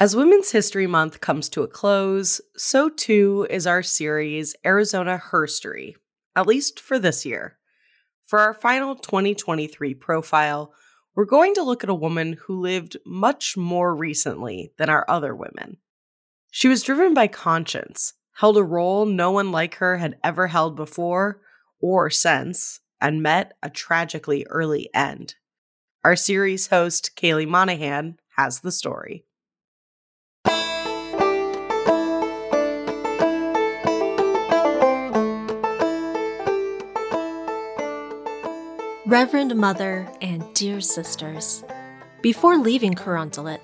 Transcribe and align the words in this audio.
As 0.00 0.16
Women's 0.16 0.50
History 0.50 0.86
Month 0.86 1.20
comes 1.20 1.50
to 1.50 1.62
a 1.62 1.68
close, 1.68 2.40
so 2.56 2.88
too 2.88 3.46
is 3.50 3.66
our 3.66 3.82
series 3.82 4.56
Arizona 4.64 5.20
Herstory, 5.22 5.94
at 6.34 6.46
least 6.46 6.80
for 6.80 6.98
this 6.98 7.26
year. 7.26 7.58
For 8.24 8.38
our 8.38 8.54
final 8.54 8.96
2023 8.96 9.92
profile, 9.92 10.72
we're 11.14 11.26
going 11.26 11.52
to 11.52 11.62
look 11.62 11.84
at 11.84 11.90
a 11.90 11.94
woman 11.94 12.38
who 12.46 12.62
lived 12.62 12.96
much 13.04 13.58
more 13.58 13.94
recently 13.94 14.72
than 14.78 14.88
our 14.88 15.04
other 15.06 15.36
women. 15.36 15.76
She 16.50 16.66
was 16.66 16.82
driven 16.82 17.12
by 17.12 17.26
conscience, 17.26 18.14
held 18.36 18.56
a 18.56 18.64
role 18.64 19.04
no 19.04 19.30
one 19.30 19.52
like 19.52 19.74
her 19.74 19.98
had 19.98 20.16
ever 20.24 20.46
held 20.46 20.76
before 20.76 21.42
or 21.78 22.08
since, 22.08 22.80
and 23.02 23.22
met 23.22 23.52
a 23.62 23.68
tragically 23.68 24.46
early 24.48 24.88
end. 24.94 25.34
Our 26.04 26.16
series 26.16 26.68
host, 26.68 27.10
Kaely 27.16 27.46
Monahan, 27.46 28.18
has 28.38 28.60
the 28.60 28.72
story. 28.72 29.26
Reverend 39.10 39.56
Mother 39.56 40.08
and 40.22 40.44
dear 40.54 40.80
sisters, 40.80 41.64
before 42.22 42.56
leaving 42.56 42.94
Carondelet, 42.94 43.58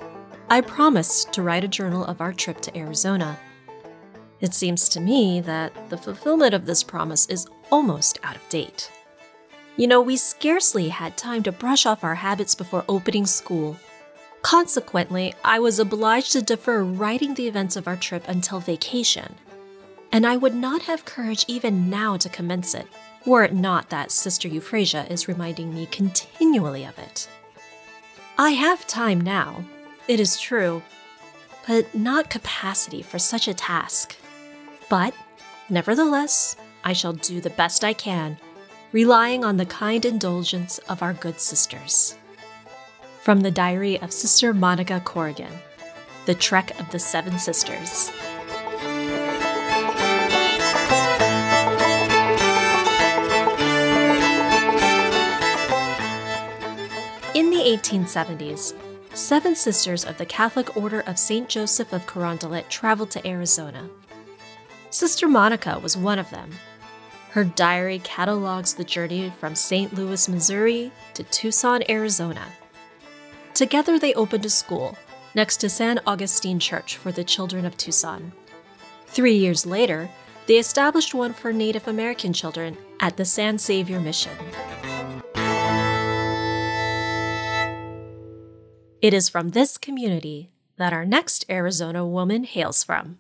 I 0.50 0.60
promised 0.60 1.32
to 1.34 1.42
write 1.42 1.62
a 1.62 1.68
journal 1.68 2.04
of 2.04 2.20
our 2.20 2.32
trip 2.32 2.60
to 2.62 2.76
Arizona. 2.76 3.38
It 4.40 4.54
seems 4.54 4.88
to 4.88 4.98
me 4.98 5.40
that 5.42 5.88
the 5.88 5.98
fulfillment 5.98 6.52
of 6.52 6.66
this 6.66 6.82
promise 6.82 7.26
is 7.26 7.46
almost 7.70 8.18
out 8.24 8.34
of 8.34 8.48
date. 8.48 8.90
You 9.76 9.86
know, 9.86 10.02
we 10.02 10.16
scarcely 10.16 10.88
had 10.88 11.16
time 11.16 11.44
to 11.44 11.52
brush 11.52 11.86
off 11.86 12.02
our 12.02 12.16
habits 12.16 12.56
before 12.56 12.84
opening 12.88 13.24
school. 13.24 13.76
Consequently, 14.42 15.32
I 15.44 15.60
was 15.60 15.78
obliged 15.78 16.32
to 16.32 16.42
defer 16.42 16.82
writing 16.82 17.34
the 17.34 17.46
events 17.46 17.76
of 17.76 17.86
our 17.86 17.96
trip 17.96 18.26
until 18.26 18.58
vacation. 18.58 19.36
And 20.10 20.26
I 20.26 20.38
would 20.38 20.56
not 20.56 20.82
have 20.82 21.04
courage 21.04 21.44
even 21.46 21.88
now 21.88 22.16
to 22.16 22.28
commence 22.28 22.74
it 22.74 22.88
were 23.26 23.44
it 23.44 23.52
not 23.52 23.90
that 23.90 24.12
Sister 24.12 24.48
Euphrasia 24.48 25.10
is 25.10 25.28
reminding 25.28 25.74
me 25.74 25.86
continually 25.86 26.84
of 26.84 26.98
it. 26.98 27.28
I 28.38 28.50
have 28.50 28.86
time 28.86 29.20
now, 29.20 29.64
it 30.08 30.20
is 30.20 30.40
true, 30.40 30.82
but 31.66 31.92
not 31.94 32.30
capacity 32.30 33.02
for 33.02 33.18
such 33.18 33.48
a 33.48 33.54
task. 33.54 34.16
But, 34.88 35.14
nevertheless, 35.68 36.56
I 36.84 36.92
shall 36.92 37.14
do 37.14 37.40
the 37.40 37.50
best 37.50 37.82
I 37.82 37.92
can, 37.92 38.38
relying 38.92 39.44
on 39.44 39.56
the 39.56 39.66
kind 39.66 40.04
indulgence 40.04 40.78
of 40.88 41.02
our 41.02 41.12
good 41.12 41.40
sisters. 41.40 42.16
From 43.22 43.40
the 43.40 43.50
diary 43.50 44.00
of 44.00 44.12
Sister 44.12 44.54
Monica 44.54 45.00
Corrigan, 45.00 45.52
The 46.26 46.34
Trek 46.34 46.78
of 46.78 46.88
the 46.92 47.00
Seven 47.00 47.40
Sisters. 47.40 48.12
1870s, 57.66 58.74
seven 59.12 59.56
sisters 59.56 60.04
of 60.04 60.16
the 60.18 60.24
Catholic 60.24 60.76
Order 60.76 61.00
of 61.00 61.18
St. 61.18 61.48
Joseph 61.48 61.92
of 61.92 62.06
Carondelet 62.06 62.68
traveled 62.68 63.10
to 63.10 63.26
Arizona. 63.26 63.90
Sister 64.90 65.26
Monica 65.26 65.80
was 65.80 65.96
one 65.96 66.20
of 66.20 66.30
them. 66.30 66.48
Her 67.30 67.42
diary 67.42 67.98
catalogs 68.04 68.74
the 68.74 68.84
journey 68.84 69.32
from 69.40 69.56
St. 69.56 69.92
Louis, 69.92 70.28
Missouri 70.28 70.92
to 71.14 71.24
Tucson, 71.24 71.82
Arizona. 71.88 72.46
Together, 73.52 73.98
they 73.98 74.14
opened 74.14 74.44
a 74.44 74.50
school 74.50 74.96
next 75.34 75.56
to 75.56 75.68
San 75.68 75.98
Augustine 76.06 76.60
Church 76.60 76.96
for 76.96 77.10
the 77.10 77.24
children 77.24 77.64
of 77.64 77.76
Tucson. 77.76 78.30
Three 79.08 79.34
years 79.34 79.66
later, 79.66 80.08
they 80.46 80.58
established 80.58 81.14
one 81.14 81.32
for 81.32 81.52
Native 81.52 81.88
American 81.88 82.32
children 82.32 82.78
at 83.00 83.16
the 83.16 83.24
San 83.24 83.58
Xavier 83.58 83.98
Mission. 83.98 84.36
It 89.02 89.12
is 89.12 89.28
from 89.28 89.50
this 89.50 89.76
community 89.76 90.50
that 90.78 90.94
our 90.94 91.04
next 91.04 91.44
Arizona 91.50 92.06
woman 92.06 92.44
hails 92.44 92.82
from. 92.82 93.18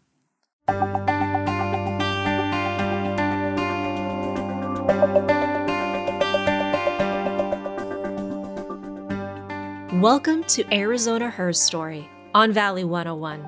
Welcome 10.00 10.44
to 10.44 10.64
Arizona 10.74 11.28
Her 11.28 11.52
Story 11.52 12.08
on 12.34 12.52
Valley 12.52 12.84
101. 12.84 13.46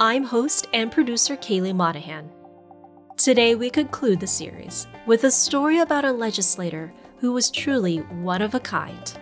I'm 0.00 0.24
host 0.24 0.66
and 0.72 0.90
producer 0.90 1.36
Kaely 1.36 1.74
Monahan. 1.74 2.30
Today 3.18 3.54
we 3.54 3.68
conclude 3.68 4.18
the 4.18 4.26
series 4.26 4.86
with 5.06 5.24
a 5.24 5.30
story 5.30 5.80
about 5.80 6.06
a 6.06 6.12
legislator 6.12 6.90
who 7.18 7.32
was 7.32 7.50
truly 7.50 7.98
one 7.98 8.40
of 8.40 8.54
a 8.54 8.60
kind. 8.60 9.12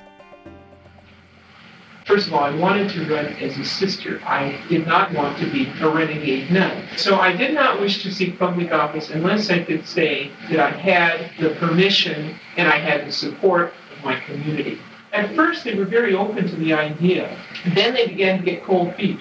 First 2.08 2.28
of 2.28 2.32
all, 2.32 2.42
I 2.42 2.54
wanted 2.54 2.88
to 2.92 3.00
run 3.14 3.26
as 3.26 3.58
a 3.58 3.64
sister. 3.66 4.18
I 4.24 4.58
did 4.70 4.86
not 4.86 5.12
want 5.12 5.36
to 5.40 5.46
be 5.52 5.70
a 5.78 5.90
renegade 5.90 6.50
nun. 6.50 6.84
So 6.96 7.20
I 7.20 7.36
did 7.36 7.52
not 7.52 7.82
wish 7.82 8.02
to 8.02 8.10
seek 8.10 8.38
public 8.38 8.72
office 8.72 9.10
unless 9.10 9.50
I 9.50 9.62
could 9.62 9.86
say 9.86 10.30
that 10.48 10.58
I 10.58 10.70
had 10.70 11.30
the 11.38 11.50
permission 11.56 12.40
and 12.56 12.66
I 12.66 12.78
had 12.78 13.06
the 13.06 13.12
support 13.12 13.74
of 13.94 14.04
my 14.06 14.18
community. 14.20 14.78
At 15.12 15.34
first, 15.36 15.64
they 15.64 15.74
were 15.74 15.84
very 15.84 16.14
open 16.14 16.48
to 16.48 16.56
the 16.56 16.72
idea. 16.72 17.38
Then 17.74 17.92
they 17.92 18.06
began 18.06 18.38
to 18.38 18.44
get 18.44 18.64
cold 18.64 18.94
feet. 18.94 19.20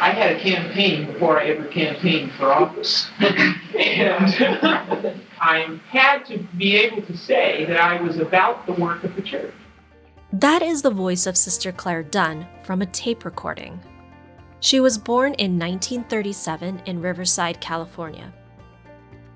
I 0.00 0.10
had 0.10 0.34
a 0.34 0.40
campaign 0.40 1.12
before 1.12 1.38
I 1.38 1.48
ever 1.48 1.66
campaigned 1.66 2.32
for 2.32 2.50
office. 2.50 3.10
and 3.20 3.60
I 5.38 5.78
had 5.90 6.24
to 6.26 6.38
be 6.56 6.78
able 6.78 7.02
to 7.02 7.14
say 7.14 7.66
that 7.66 7.78
I 7.78 8.00
was 8.00 8.18
about 8.18 8.64
the 8.64 8.72
work 8.72 9.04
of 9.04 9.14
the 9.16 9.22
church. 9.22 9.52
That 10.32 10.62
is 10.62 10.80
the 10.80 10.90
voice 10.90 11.26
of 11.26 11.36
Sister 11.36 11.72
Clare 11.72 12.02
Dunn 12.02 12.46
from 12.62 12.80
a 12.80 12.86
tape 12.86 13.26
recording. 13.26 13.78
She 14.60 14.80
was 14.80 14.96
born 14.96 15.34
in 15.34 15.58
1937 15.58 16.82
in 16.86 17.02
Riverside, 17.02 17.60
California. 17.60 18.32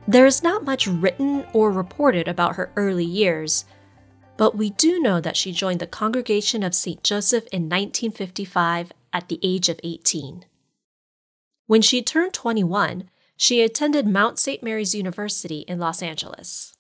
There 0.08 0.24
is 0.24 0.42
not 0.42 0.64
much 0.64 0.86
written 0.86 1.44
or 1.52 1.70
reported 1.70 2.28
about 2.28 2.56
her 2.56 2.72
early 2.76 3.04
years, 3.04 3.66
but 4.38 4.56
we 4.56 4.70
do 4.70 4.98
know 4.98 5.20
that 5.20 5.36
she 5.36 5.52
joined 5.52 5.80
the 5.80 5.86
Congregation 5.86 6.62
of 6.62 6.74
St. 6.74 7.02
Joseph 7.02 7.44
in 7.52 7.64
1955 7.64 8.92
at 9.12 9.28
the 9.28 9.38
age 9.42 9.68
of 9.68 9.78
18. 9.84 10.46
When 11.66 11.82
she 11.82 12.00
turned 12.00 12.32
21, 12.32 13.10
she 13.36 13.60
attended 13.60 14.06
Mount 14.06 14.38
St. 14.38 14.62
Mary's 14.62 14.94
University 14.94 15.60
in 15.68 15.78
Los 15.78 16.02
Angeles. 16.02 16.72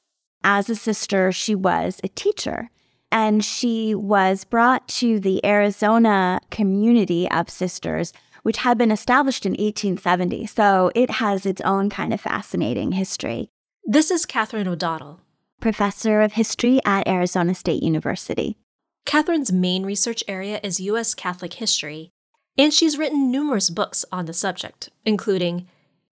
As 0.42 0.70
a 0.70 0.74
sister, 0.74 1.32
she 1.32 1.54
was 1.54 2.00
a 2.02 2.08
teacher 2.08 2.70
and 3.10 3.44
she 3.44 3.94
was 3.94 4.44
brought 4.44 4.86
to 4.88 5.20
the 5.20 5.44
Arizona 5.44 6.40
community 6.50 7.30
of 7.30 7.48
sisters, 7.50 8.12
which 8.42 8.58
had 8.58 8.78
been 8.78 8.90
established 8.90 9.46
in 9.46 9.52
1870. 9.52 10.46
So 10.46 10.90
it 10.94 11.10
has 11.10 11.46
its 11.46 11.60
own 11.62 11.90
kind 11.90 12.12
of 12.12 12.20
fascinating 12.20 12.92
history. 12.92 13.48
This 13.84 14.10
is 14.10 14.26
Catherine 14.26 14.68
O'Donnell, 14.68 15.20
professor 15.60 16.20
of 16.20 16.32
history 16.32 16.80
at 16.84 17.06
Arizona 17.06 17.54
State 17.54 17.82
University. 17.82 18.56
Catherine's 19.04 19.52
main 19.52 19.84
research 19.84 20.24
area 20.26 20.58
is 20.62 20.80
U.S. 20.80 21.14
Catholic 21.14 21.54
history, 21.54 22.10
and 22.58 22.74
she's 22.74 22.98
written 22.98 23.30
numerous 23.30 23.70
books 23.70 24.04
on 24.10 24.26
the 24.26 24.32
subject, 24.32 24.90
including 25.04 25.68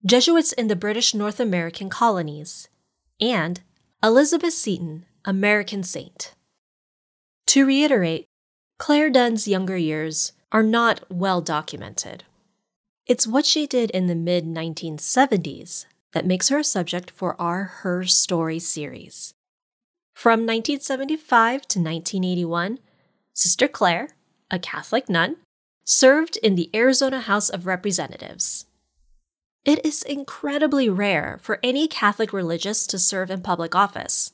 Jesuits 0.07 0.53
in 0.53 0.69
the 0.69 0.77
British 0.77 1.15
North 1.15 1.41
American 1.41 1.89
Colonies 1.89 2.69
and 3.21 3.63
Elizabeth 4.03 4.53
Seton, 4.53 5.07
American 5.25 5.83
Saint. 5.83 6.34
To 7.49 7.67
reiterate, 7.67 8.27
Clare 8.79 9.11
Dunn's 9.11 9.47
younger 9.47 9.77
years 9.77 10.33
are 10.51 10.63
not 10.63 11.05
well 11.11 11.41
documented. 11.41 12.25
It's 13.07 13.27
what 13.27 13.45
she 13.45 13.67
did 13.67 13.91
in 13.91 14.07
the 14.07 14.15
mid 14.15 14.47
1970s 14.47 15.87
that 16.13 16.27
makes 16.27 16.49
her 16.49 16.59
a 16.59 16.65
subject 16.65 17.11
for 17.11 17.41
our 17.41 17.65
Her 17.65 18.05
Story 18.05 18.59
series. 18.59 19.35
From 20.15 20.41
1975 20.41 21.63
to 21.63 21.79
1981, 21.81 22.79
Sister 23.35 23.69
Clare, 23.69 24.11
a 24.51 24.59
Catholic 24.59 25.09
nun, 25.09 25.37
served 25.85 26.39
in 26.39 26.55
the 26.55 26.71
Arizona 26.75 27.21
House 27.21 27.51
of 27.51 27.67
Representatives. 27.67 28.67
It 29.65 29.85
is 29.85 30.03
incredibly 30.03 30.89
rare 30.89 31.39
for 31.43 31.59
any 31.63 31.89
Catholic 31.89 32.33
religious 32.33 32.87
to 32.87 32.99
serve 32.99 33.31
in 33.31 33.43
public 33.43 33.75
office, 33.75 34.33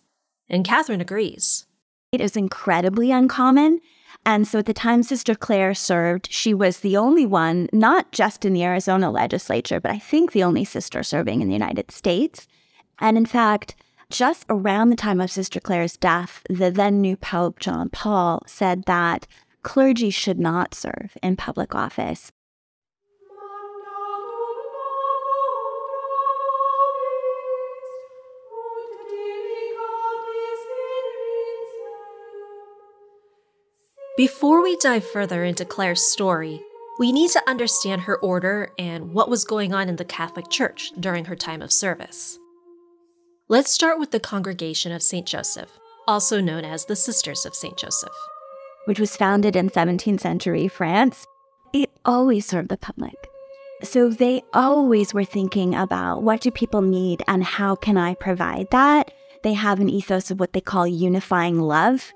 and 0.49 0.65
Catherine 0.65 1.01
agrees. 1.01 1.67
It 2.12 2.21
is 2.21 2.37
incredibly 2.37 3.12
uncommon. 3.12 3.81
And 4.27 4.47
so 4.47 4.59
at 4.59 4.67
the 4.67 4.75
time 4.75 5.05
Sister 5.05 5.37
Clare 5.37 5.75
served, 5.75 6.31
she 6.31 6.53
was 6.53 6.81
the 6.81 6.97
only 6.97 7.25
one, 7.25 7.69
not 7.73 8.11
just 8.11 8.45
in 8.45 8.53
the 8.53 8.65
Arizona 8.65 9.11
legislature, 9.11 9.81
but 9.81 9.93
I 9.93 9.99
think 9.99 10.33
the 10.33 10.43
only 10.43 10.65
sister 10.65 11.05
serving 11.05 11.41
in 11.41 11.47
the 11.47 11.55
United 11.55 11.93
States. 11.93 12.49
And 12.99 13.17
in 13.17 13.27
fact, 13.27 13.77
just 14.11 14.45
around 14.51 14.91
the 14.91 14.97
time 14.97 15.21
of 15.21 15.31
Sister 15.31 15.61
Clare's 15.61 15.97
death, 15.97 16.43
the 16.51 16.71
then 16.71 17.01
new 17.01 17.17
Pope 17.17 17.61
John 17.61 17.89
Paul 17.89 18.43
said 18.45 18.85
that 18.87 19.29
clergy 19.63 20.11
should 20.11 20.41
not 20.41 20.75
serve 20.75 21.17
in 21.23 21.37
public 21.37 21.77
office. 21.77 22.33
Before 34.20 34.62
we 34.62 34.76
dive 34.76 35.06
further 35.06 35.44
into 35.44 35.64
Clare's 35.64 36.02
story, 36.02 36.61
we 36.99 37.11
need 37.11 37.31
to 37.31 37.43
understand 37.49 38.02
her 38.02 38.19
order 38.19 38.70
and 38.78 39.14
what 39.14 39.31
was 39.31 39.46
going 39.46 39.72
on 39.72 39.88
in 39.88 39.96
the 39.96 40.05
Catholic 40.05 40.50
Church 40.50 40.93
during 41.00 41.25
her 41.25 41.34
time 41.34 41.62
of 41.62 41.72
service. 41.72 42.38
Let's 43.49 43.72
start 43.72 43.99
with 43.99 44.11
the 44.11 44.20
Congregation 44.20 44.93
of 44.93 45.02
St. 45.02 45.26
Joseph, 45.26 45.70
also 46.06 46.38
known 46.38 46.67
as 46.67 46.84
the 46.84 46.96
Sisters 46.96 47.46
of 47.46 47.55
St. 47.55 47.78
Joseph. 47.78 48.12
Which 48.84 49.00
was 49.00 49.17
founded 49.17 49.56
in 49.56 49.70
17th 49.70 50.20
century 50.20 50.69
France. 50.69 51.25
It 51.72 51.88
always 52.05 52.44
served 52.44 52.69
the 52.69 52.76
public. 52.76 53.17
So 53.82 54.11
they 54.11 54.43
always 54.52 55.14
were 55.14 55.25
thinking 55.25 55.75
about 55.75 56.22
what 56.22 56.43
do 56.43 56.50
people 56.50 56.82
need 56.82 57.22
and 57.26 57.43
how 57.43 57.75
can 57.75 57.96
I 57.96 58.17
provide 58.17 58.67
that? 58.70 59.12
They 59.44 59.55
have 59.55 59.81
an 59.81 59.88
ethos 59.88 60.31
of 60.31 60.38
what 60.38 60.52
they 60.52 60.61
call 60.61 60.87
unifying 60.87 61.58
love. 61.58 62.12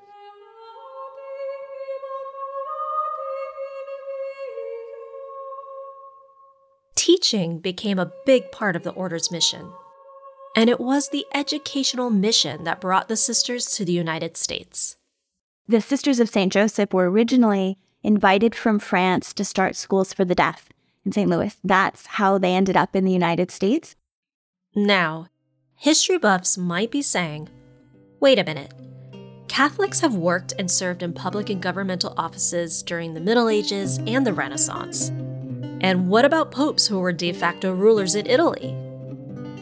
Teaching 7.04 7.58
became 7.58 7.98
a 7.98 8.10
big 8.24 8.50
part 8.50 8.74
of 8.74 8.82
the 8.82 8.92
order's 8.92 9.30
mission. 9.30 9.70
And 10.56 10.70
it 10.70 10.80
was 10.80 11.10
the 11.10 11.26
educational 11.34 12.08
mission 12.08 12.64
that 12.64 12.80
brought 12.80 13.08
the 13.08 13.16
sisters 13.16 13.66
to 13.72 13.84
the 13.84 13.92
United 13.92 14.38
States. 14.38 14.96
The 15.68 15.82
Sisters 15.82 16.18
of 16.18 16.30
St. 16.30 16.50
Joseph 16.50 16.94
were 16.94 17.10
originally 17.10 17.76
invited 18.02 18.54
from 18.54 18.78
France 18.78 19.34
to 19.34 19.44
start 19.44 19.76
schools 19.76 20.14
for 20.14 20.24
the 20.24 20.34
deaf 20.34 20.70
in 21.04 21.12
St. 21.12 21.28
Louis. 21.28 21.54
That's 21.62 22.06
how 22.06 22.38
they 22.38 22.54
ended 22.54 22.74
up 22.74 22.96
in 22.96 23.04
the 23.04 23.12
United 23.12 23.50
States. 23.50 23.96
Now, 24.74 25.26
history 25.76 26.16
buffs 26.16 26.56
might 26.56 26.90
be 26.90 27.02
saying, 27.02 27.50
wait 28.18 28.38
a 28.38 28.44
minute. 28.44 28.72
Catholics 29.46 30.00
have 30.00 30.14
worked 30.14 30.54
and 30.58 30.70
served 30.70 31.02
in 31.02 31.12
public 31.12 31.50
and 31.50 31.60
governmental 31.60 32.14
offices 32.16 32.82
during 32.82 33.12
the 33.12 33.20
Middle 33.20 33.50
Ages 33.50 33.98
and 34.06 34.26
the 34.26 34.32
Renaissance. 34.32 35.12
And 35.84 36.08
what 36.08 36.24
about 36.24 36.50
popes 36.50 36.86
who 36.86 36.98
were 36.98 37.12
de 37.12 37.30
facto 37.30 37.70
rulers 37.70 38.14
in 38.14 38.24
Italy? 38.26 38.74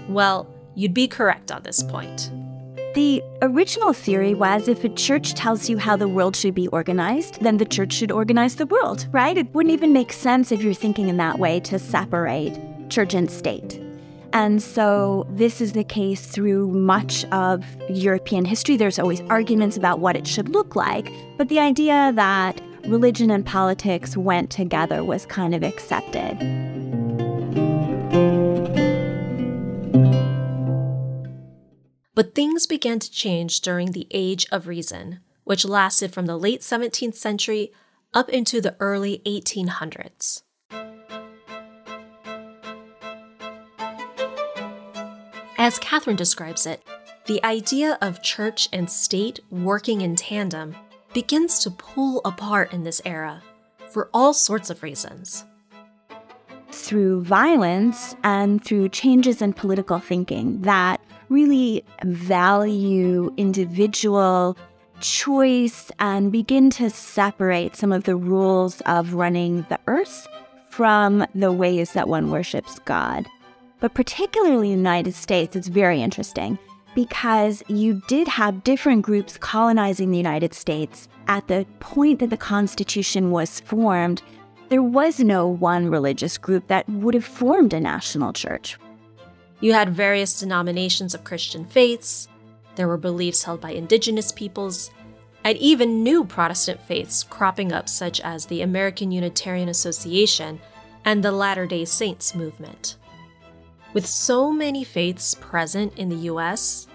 Well, 0.09 0.47
you'd 0.77 0.95
be 0.95 1.09
correct 1.09 1.51
on 1.51 1.65
this 1.65 1.83
point. 1.83 2.31
The 2.95 3.21
original 3.43 3.93
theory 3.93 4.33
was 4.33 4.69
if 4.69 4.85
a 4.85 4.89
church 4.91 5.35
tells 5.35 5.69
you 5.69 5.79
how 5.79 5.97
the 5.97 6.07
world 6.07 6.37
should 6.37 6.55
be 6.55 6.69
organized, 6.69 7.41
then 7.41 7.57
the 7.57 7.65
church 7.65 7.93
should 7.93 8.13
organize 8.13 8.55
the 8.55 8.67
world, 8.67 9.09
right? 9.11 9.37
It 9.37 9.53
wouldn't 9.53 9.73
even 9.73 9.93
make 9.93 10.13
sense 10.13 10.53
if 10.53 10.63
you're 10.63 10.75
thinking 10.75 11.09
in 11.09 11.17
that 11.17 11.41
way 11.41 11.59
to 11.59 11.77
separate 11.77 12.57
church 12.89 13.15
and 13.15 13.29
state. 13.29 13.81
And 14.33 14.63
so 14.63 15.27
this 15.29 15.61
is 15.61 15.73
the 15.73 15.83
case 15.83 16.25
through 16.25 16.69
much 16.69 17.25
of 17.33 17.65
European 17.91 18.45
history. 18.45 18.77
There's 18.77 19.01
always 19.01 19.23
arguments 19.23 19.77
about 19.77 19.99
what 19.99 20.15
it 20.15 20.29
should 20.29 20.51
look 20.51 20.77
like, 20.77 21.11
but 21.37 21.49
the 21.49 21.59
idea 21.59 22.13
that 22.15 22.61
religion 22.87 23.31
and 23.31 23.45
politics 23.47 24.17
went 24.17 24.51
together 24.51 25.05
was 25.05 25.27
kind 25.27 25.55
of 25.55 25.63
accepted. 25.63 26.39
But 32.15 32.35
things 32.35 32.67
began 32.67 32.99
to 32.99 33.11
change 33.11 33.61
during 33.61 33.93
the 33.93 34.07
Age 34.11 34.47
of 34.53 34.67
Reason, 34.67 35.21
which 35.45 35.65
lasted 35.65 36.13
from 36.13 36.27
the 36.27 36.39
late 36.39 36.61
17th 36.61 37.15
century 37.15 37.73
up 38.15 38.29
into 38.29 38.61
the 38.61 38.77
early 38.81 39.23
1800s. 39.25 40.43
As 45.57 45.79
Catherine 45.79 46.17
describes 46.17 46.67
it, 46.67 46.83
the 47.27 47.43
idea 47.45 47.97
of 48.03 48.23
church 48.23 48.69
and 48.73 48.91
state 48.91 49.41
working 49.49 50.01
in 50.01 50.17
tandem 50.17 50.75
begins 51.13 51.59
to 51.61 51.71
pull 51.71 52.21
apart 52.25 52.73
in 52.73 52.85
this 52.85 53.03
era 53.05 53.43
for 53.91 54.09
all 54.15 54.33
sorts 54.33 54.71
of 54.71 54.83
reasons. 54.83 55.45
Through 56.71 57.23
violence 57.25 58.17
and 58.25 58.65
through 58.65 58.89
changes 58.89 59.43
in 59.43 59.53
political 59.53 59.99
thinking 59.99 60.63
that 60.63 61.01
really 61.29 61.85
value 62.05 63.33
individual 63.37 64.57
choice 65.01 65.91
and 65.99 66.33
begin 66.33 66.71
to 66.71 66.89
separate 66.89 67.77
some 67.77 67.93
of 67.93 68.05
the 68.05 68.17
rules 68.17 68.81
of 68.83 69.15
running 69.15 69.67
the 69.69 69.79
earth 69.87 70.27
from 70.71 71.27
the 71.35 71.53
ways 71.53 71.93
that 71.93 72.09
one 72.09 72.31
worships 72.31 72.79
God. 72.81 73.27
But 73.81 73.95
particularly 73.95 74.73
in 74.73 74.83
the 74.83 74.89
United 74.89 75.15
States, 75.15 75.57
it's 75.57 75.69
very 75.69 76.01
interesting 76.01 76.59
because 76.95 77.63
you 77.69 78.03
did 78.07 78.29
have 78.29 78.65
different 78.65 79.03
groups 79.03 79.39
colonizing 79.39 80.11
the 80.11 80.17
United 80.17 80.55
States 80.55 81.09
at 81.27 81.49
the 81.49 81.67
point 81.81 82.19
that 82.19 82.31
the 82.31 82.37
Constitution 82.37 83.31
was 83.31 83.61
formed. 83.61 84.23
There 84.69 84.83
was 84.83 85.21
no 85.21 85.47
one 85.47 85.89
religious 85.89 86.39
group 86.39 86.67
that 86.69 86.89
would 86.89 87.15
have 87.15 87.25
formed 87.25 87.73
a 87.73 87.81
national 87.81 88.33
church. 88.33 88.79
You 89.61 89.73
had 89.73 89.91
various 89.91 90.41
denominations 90.41 91.15
of 91.15 91.25
Christian 91.25 91.65
faiths, 91.65 92.29
there 92.75 92.89
were 92.89 92.97
beliefs 92.97 93.43
held 93.43 93.61
by 93.61 93.73
indigenous 93.73 94.33
peoples, 94.33 94.91
and 95.45 95.59
even 95.59 96.03
new 96.03 96.25
Protestant 96.25 96.81
faiths 96.81 97.23
cropping 97.23 97.73
up, 97.73 97.89
such 97.89 98.21
as 98.21 98.47
the 98.47 98.63
American 98.63 99.11
Unitarian 99.11 99.69
Association 99.69 100.61
and 101.05 101.23
the 101.23 101.33
Latter 101.33 101.67
day 101.67 101.85
Saints 101.85 102.35
movement. 102.35 102.97
With 103.93 104.07
so 104.07 104.51
many 104.51 104.85
faiths 104.85 105.35
present 105.35 105.99
in 105.99 106.09
the 106.09 106.31
US, 106.31 106.87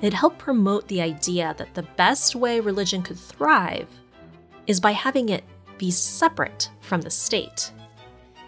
it 0.00 0.14
helped 0.14 0.38
promote 0.38 0.88
the 0.88 1.02
idea 1.02 1.54
that 1.58 1.74
the 1.74 1.82
best 1.96 2.34
way 2.34 2.60
religion 2.60 3.02
could 3.02 3.18
thrive 3.18 3.88
is 4.66 4.80
by 4.80 4.92
having 4.92 5.28
it 5.28 5.44
be 5.78 5.90
separate 5.90 6.70
from 6.80 7.02
the 7.02 7.10
state. 7.10 7.72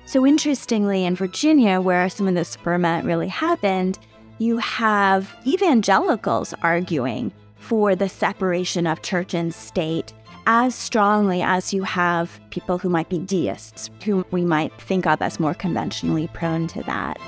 So, 0.06 0.26
interestingly, 0.26 1.04
in 1.04 1.16
Virginia, 1.16 1.82
where 1.82 2.08
some 2.08 2.26
of 2.26 2.34
this 2.34 2.56
ferment 2.56 3.04
really 3.04 3.28
happened, 3.28 3.98
you 4.38 4.56
have 4.56 5.34
evangelicals 5.46 6.54
arguing 6.62 7.30
for 7.56 7.94
the 7.94 8.08
separation 8.08 8.86
of 8.86 9.02
church 9.02 9.34
and 9.34 9.52
state 9.52 10.14
as 10.46 10.74
strongly 10.74 11.42
as 11.42 11.74
you 11.74 11.82
have 11.82 12.40
people 12.48 12.78
who 12.78 12.88
might 12.88 13.10
be 13.10 13.18
deists, 13.18 13.90
who 14.02 14.24
we 14.30 14.46
might 14.46 14.72
think 14.80 15.06
of 15.06 15.20
as 15.20 15.38
more 15.38 15.52
conventionally 15.52 16.28
prone 16.28 16.66
to 16.68 16.82
that. 16.84 17.18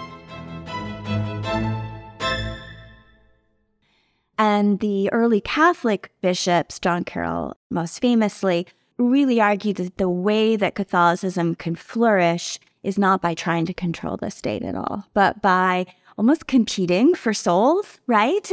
And 4.40 4.80
the 4.80 5.12
early 5.12 5.42
Catholic 5.42 6.10
bishops, 6.22 6.78
John 6.78 7.04
Carroll 7.04 7.58
most 7.68 8.00
famously, 8.00 8.66
really 8.96 9.38
argued 9.38 9.76
that 9.76 9.98
the 9.98 10.08
way 10.08 10.56
that 10.56 10.74
Catholicism 10.74 11.54
can 11.56 11.74
flourish 11.74 12.58
is 12.82 12.96
not 12.96 13.20
by 13.20 13.34
trying 13.34 13.66
to 13.66 13.74
control 13.74 14.16
the 14.16 14.30
state 14.30 14.62
at 14.62 14.74
all, 14.74 15.04
but 15.12 15.42
by 15.42 15.84
almost 16.16 16.46
competing 16.46 17.14
for 17.14 17.34
souls, 17.34 17.98
right? 18.06 18.50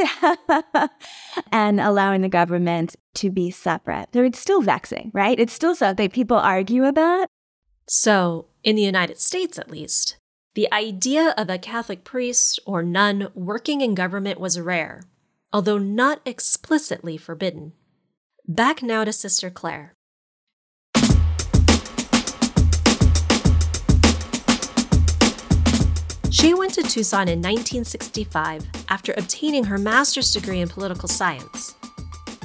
and 1.54 1.80
allowing 1.80 2.20
the 2.20 2.28
government 2.28 2.98
to 3.14 3.30
be 3.30 3.50
separate. 3.50 4.10
So 4.14 4.24
it's 4.24 4.40
still 4.40 4.62
vexing, 4.62 5.12
right? 5.14 5.40
It's 5.40 5.54
still 5.54 5.74
something 5.74 6.10
people 6.10 6.36
argue 6.36 6.84
about. 6.84 7.30
So, 7.88 8.48
in 8.62 8.76
the 8.76 8.82
United 8.82 9.20
States 9.22 9.58
at 9.58 9.72
least, 9.72 10.18
the 10.54 10.70
idea 10.74 11.34
of 11.38 11.50
a 11.50 11.58
Catholic 11.58 12.04
priest 12.04 12.60
or 12.66 12.84
nun 12.84 13.30
working 13.34 13.80
in 13.80 13.96
government 13.96 14.38
was 14.38 14.60
rare, 14.60 15.04
although 15.52 15.78
not 15.78 16.22
explicitly 16.26 17.18
forbidden. 17.18 17.74
Back 18.48 18.82
now 18.82 19.04
to 19.04 19.14
Sister 19.14 19.50
Clare. 19.50 19.94
She 26.30 26.54
went 26.54 26.74
to 26.76 26.84
Tucson 26.84 27.28
in 27.28 27.40
1965 27.40 28.64
after 28.90 29.14
obtaining 29.18 29.64
her 29.64 29.78
master's 29.78 30.32
degree 30.32 30.60
in 30.60 30.68
political 30.68 31.10
science. 31.10 31.74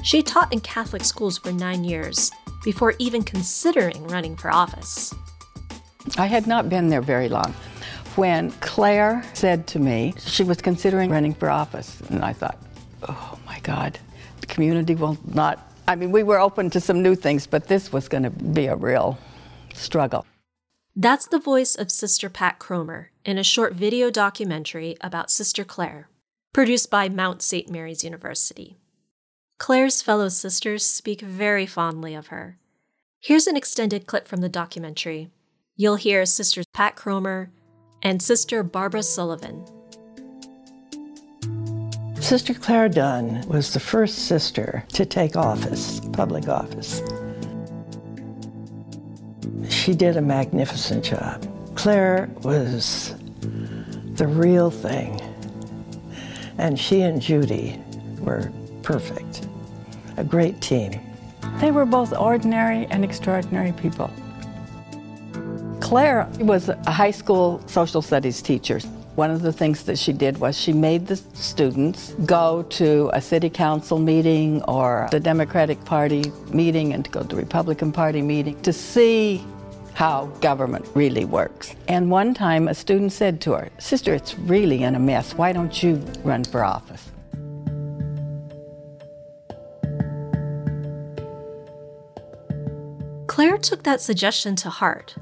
She 0.03 0.23
taught 0.23 0.53
in 0.53 0.61
Catholic 0.61 1.05
schools 1.05 1.37
for 1.39 1.53
nine 1.53 1.85
years 1.85 2.31
before 2.65 2.95
even 2.99 3.23
considering 3.23 4.07
running 4.09 4.37
for 4.37 4.51
office. 4.51 5.13
I 6.17 6.27
had 6.27 6.47
not 6.47 6.69
been 6.69 6.89
there 6.89 7.03
very 7.03 7.29
long 7.29 7.53
when 8.17 8.51
Clare 8.61 9.25
said 9.35 9.67
to 9.69 9.79
me 9.79 10.15
she 10.19 10.43
was 10.43 10.61
considering 10.61 11.11
running 11.11 11.35
for 11.35 11.51
office. 11.51 12.01
And 12.09 12.25
I 12.25 12.33
thought, 12.33 12.59
oh 13.09 13.39
my 13.47 13.61
God, 13.61 13.99
the 14.41 14.47
community 14.47 14.95
will 14.95 15.19
not. 15.35 15.73
I 15.89 15.97
mean, 15.97 16.13
we 16.13 16.23
were 16.23 16.41
open 16.41 16.71
to 16.71 16.81
some 16.81 17.03
new 17.03 17.15
things, 17.15 17.47
but 17.47 17.69
this 17.69 17.93
was 17.93 18.09
going 18.09 18.23
to 18.23 18.31
be 18.31 18.67
a 18.67 18.77
real 18.77 19.19
struggle. 19.75 20.27
That's 20.95 21.27
the 21.27 21.39
voice 21.39 21.75
of 21.75 21.91
Sister 21.91 22.29
Pat 22.29 22.59
Cromer 22.59 23.11
in 23.25 23.39
a 23.39 23.45
short 23.45 23.73
video 23.75 24.11
documentary 24.11 24.97
about 25.01 25.31
Sister 25.31 25.65
Clare, 25.65 26.09
produced 26.53 26.91
by 26.91 27.09
Mount 27.09 27.43
St. 27.43 27.71
Mary's 27.71 28.05
University. 28.05 28.77
Clare's 29.59 30.03
fellow 30.03 30.29
sisters 30.29 30.85
speak 30.85 31.21
very 31.21 31.67
fondly 31.67 32.15
of 32.15 32.27
her. 32.27 32.59
Here's 33.21 33.47
an 33.47 33.57
extended 33.57 34.07
clip 34.07 34.27
from 34.29 34.41
the 34.41 34.49
documentary. 34.49 35.31
You'll 35.77 35.97
hear 35.97 36.27
Sisters 36.27 36.67
Pat 36.75 36.97
Cromer 36.97 37.51
and 38.03 38.21
Sister 38.21 38.63
Barbara 38.63 39.03
Sullivan. 39.03 39.65
Sister 42.23 42.55
Clare 42.55 42.89
Dunn 42.89 43.45
was 43.49 43.75
the 43.75 43.81
first 43.81 44.27
sister 44.27 44.85
to 44.93 45.05
take 45.05 45.35
office, 45.35 46.01
public 46.13 46.49
office. 46.49 47.03
she 49.69 49.93
did 49.93 50.17
a 50.17 50.23
magnificent 50.23 51.05
job. 51.05 51.45
Clare 51.75 52.31
was 52.43 53.17
the 54.15 54.29
real 54.29 54.71
thing. 54.71 55.21
And 56.59 56.79
she 56.79 57.03
and 57.03 57.21
Judy 57.21 57.81
were 58.21 58.53
perfect. 58.83 59.49
A 60.17 60.23
great 60.23 60.61
team. 60.61 61.01
They 61.61 61.73
were 61.73 61.85
both 61.85 62.17
ordinary 62.17 62.87
and 62.87 63.05
extraordinary 63.05 63.73
people. 63.73 64.11
Clare 65.81 66.31
was 66.39 66.69
a 66.69 66.91
high 66.91 67.11
school 67.11 67.61
social 67.67 68.01
studies 68.01 68.41
teacher. 68.41 68.79
One 69.15 69.31
of 69.31 69.43
the 69.43 69.53
things 69.53 69.83
that 69.85 69.99
she 69.99 70.15
did 70.15 70.39
was 70.39 70.59
she 70.59 70.73
made 70.73 71.07
the 71.07 71.17
students 71.17 72.15
go 72.25 72.63
to 72.71 73.11
a 73.13 73.21
city 73.21 73.51
council 73.51 73.99
meeting 73.99 74.63
or 74.63 75.09
the 75.11 75.21
Democratic 75.21 75.85
Party 75.85 76.33
meeting 76.51 76.95
and 76.95 77.05
to 77.05 77.11
go 77.11 77.21
to 77.21 77.29
the 77.29 77.37
Republican 77.37 77.93
Party 77.93 78.23
meeting 78.23 78.59
to 78.63 78.73
see 78.73 79.45
how 79.93 80.27
government 80.41 80.87
really 80.95 81.27
works. 81.27 81.75
And 81.89 82.11
one 82.11 82.33
time 82.33 82.69
a 82.69 82.75
student 82.75 83.13
said 83.13 83.43
to 83.43 83.53
her, 83.53 83.69
Sister, 83.79 84.15
it's 84.15 84.39
really 84.39 84.83
in 84.83 84.95
a 84.95 84.99
mess. 84.99 85.35
Why 85.35 85.53
don't 85.53 85.83
you 85.83 85.97
run 86.25 86.45
for 86.45 86.65
office? 86.65 87.11
Clare 93.27 93.59
took 93.59 93.83
that 93.83 94.01
suggestion 94.01 94.57
to 94.57 94.71
heart. 94.71 95.17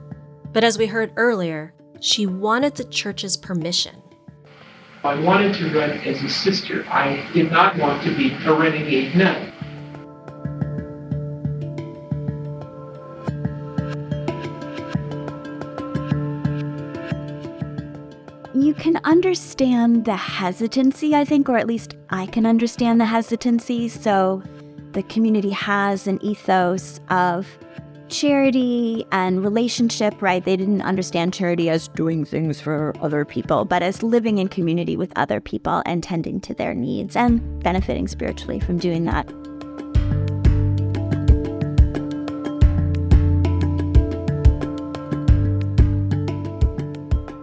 But 0.52 0.62
as 0.62 0.78
we 0.78 0.86
heard 0.86 1.12
earlier, 1.16 1.72
she 2.00 2.26
wanted 2.26 2.74
the 2.74 2.84
church's 2.84 3.36
permission. 3.36 4.02
I 5.04 5.18
wanted 5.20 5.54
to 5.56 5.70
run 5.78 5.90
as 5.90 6.22
a 6.22 6.28
sister. 6.28 6.84
I 6.88 7.26
did 7.32 7.50
not 7.50 7.78
want 7.78 8.02
to 8.04 8.14
be 8.14 8.32
a 8.44 8.52
renegade 8.52 9.14
nun. 9.14 9.52
You 18.54 18.74
can 18.74 19.00
understand 19.04 20.04
the 20.04 20.16
hesitancy, 20.16 21.14
I 21.14 21.24
think, 21.24 21.48
or 21.48 21.56
at 21.56 21.66
least 21.66 21.96
I 22.10 22.26
can 22.26 22.44
understand 22.44 23.00
the 23.00 23.06
hesitancy. 23.06 23.88
So 23.88 24.42
the 24.92 25.02
community 25.04 25.50
has 25.50 26.06
an 26.06 26.22
ethos 26.22 27.00
of 27.08 27.46
charity 28.10 29.06
and 29.12 29.42
relationship, 29.42 30.20
right? 30.20 30.44
They 30.44 30.56
didn't 30.56 30.82
understand 30.82 31.32
charity 31.32 31.70
as 31.70 31.88
doing 31.88 32.24
things 32.24 32.60
for 32.60 32.92
other 33.00 33.24
people, 33.24 33.64
but 33.64 33.82
as 33.82 34.02
living 34.02 34.38
in 34.38 34.48
community 34.48 34.96
with 34.96 35.12
other 35.16 35.40
people 35.40 35.82
and 35.86 36.02
tending 36.02 36.40
to 36.40 36.54
their 36.54 36.74
needs 36.74 37.16
and 37.16 37.62
benefiting 37.62 38.08
spiritually 38.08 38.60
from 38.60 38.78
doing 38.78 39.04
that. 39.04 39.28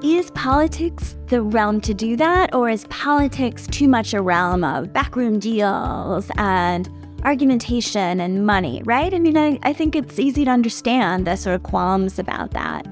Is 0.03 0.31
politics 0.31 1.15
the 1.27 1.41
realm 1.41 1.81
to 1.81 1.93
do 1.93 2.15
that, 2.15 2.53
or 2.55 2.69
is 2.69 2.86
politics 2.89 3.67
too 3.67 3.88
much 3.88 4.13
a 4.13 4.21
realm 4.21 4.63
of 4.63 4.93
backroom 4.93 5.39
deals 5.39 6.31
and 6.38 6.89
argumentation 7.27 8.22
and 8.22 8.46
money, 8.46 8.81
right? 8.86 9.13
I 9.13 9.19
mean, 9.19 9.36
I, 9.36 9.60
I 9.62 9.74
think 9.74 9.98
it's 9.98 10.17
easy 10.17 10.46
to 10.46 10.51
understand 10.51 11.27
the 11.27 11.36
sort 11.36 11.55
of 11.55 11.63
qualms 11.63 12.19
about 12.19 12.51
that. 12.51 12.88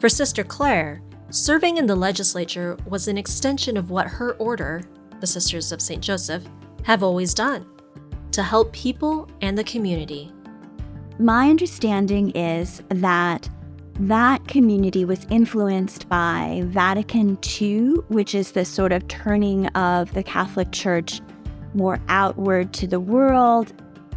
For 0.00 0.08
Sister 0.08 0.42
Clare, 0.42 1.00
serving 1.30 1.76
in 1.76 1.86
the 1.86 1.94
legislature 1.94 2.76
was 2.88 3.06
an 3.06 3.16
extension 3.16 3.76
of 3.76 3.90
what 3.90 4.08
her 4.08 4.32
order, 4.34 4.82
the 5.20 5.26
Sisters 5.28 5.70
of 5.70 5.80
St. 5.80 6.02
Joseph, 6.02 6.44
have 6.82 7.04
always 7.04 7.32
done 7.32 7.64
to 8.32 8.42
help 8.42 8.72
people 8.72 9.28
and 9.40 9.56
the 9.56 9.62
community. 9.62 10.32
My 11.20 11.48
understanding 11.48 12.30
is 12.30 12.82
that 12.88 13.48
that 14.00 14.48
community 14.48 15.04
was 15.04 15.28
influenced 15.30 16.08
by 16.08 16.62
Vatican 16.64 17.38
II, 17.60 17.98
which 18.08 18.34
is 18.34 18.50
the 18.50 18.64
sort 18.64 18.90
of 18.90 19.06
turning 19.06 19.68
of 19.68 20.12
the 20.12 20.24
Catholic 20.24 20.72
Church 20.72 21.20
more 21.74 22.00
outward 22.08 22.72
to 22.74 22.86
the 22.86 23.00
world. 23.00 23.72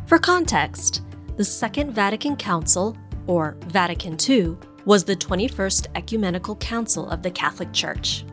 For 0.06 0.18
context, 0.18 1.02
the 1.36 1.44
Second 1.44 1.94
Vatican 1.94 2.36
Council, 2.36 2.98
or 3.28 3.58
Vatican 3.68 4.18
II, 4.28 4.58
was 4.86 5.04
the 5.04 5.16
21st 5.16 5.88
Ecumenical 5.96 6.56
Council 6.56 7.10
of 7.10 7.22
the 7.22 7.32
Catholic 7.32 7.74
Church. 7.74 8.24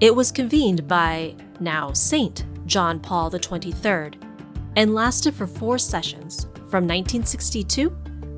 It 0.00 0.14
was 0.14 0.30
convened 0.30 0.86
by 0.86 1.34
now 1.60 1.92
Saint 1.92 2.44
John 2.66 3.00
Paul 3.00 3.30
XXIII 3.30 4.12
and 4.76 4.94
lasted 4.94 5.34
for 5.34 5.46
four 5.46 5.78
sessions 5.78 6.44
from 6.70 6.86
1962 6.86 7.88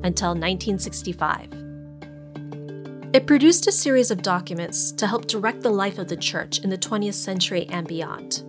until 0.03 0.29
1965. 0.29 1.57
It 3.13 3.25
produced 3.25 3.67
a 3.67 3.71
series 3.71 4.11
of 4.11 4.21
documents 4.21 4.91
to 4.91 5.07
help 5.07 5.27
direct 5.27 5.61
the 5.61 5.69
life 5.69 5.97
of 5.97 6.07
the 6.07 6.17
Church 6.17 6.59
in 6.59 6.69
the 6.69 6.77
20th 6.77 7.15
century 7.15 7.65
and 7.69 7.87
beyond. 7.87 8.43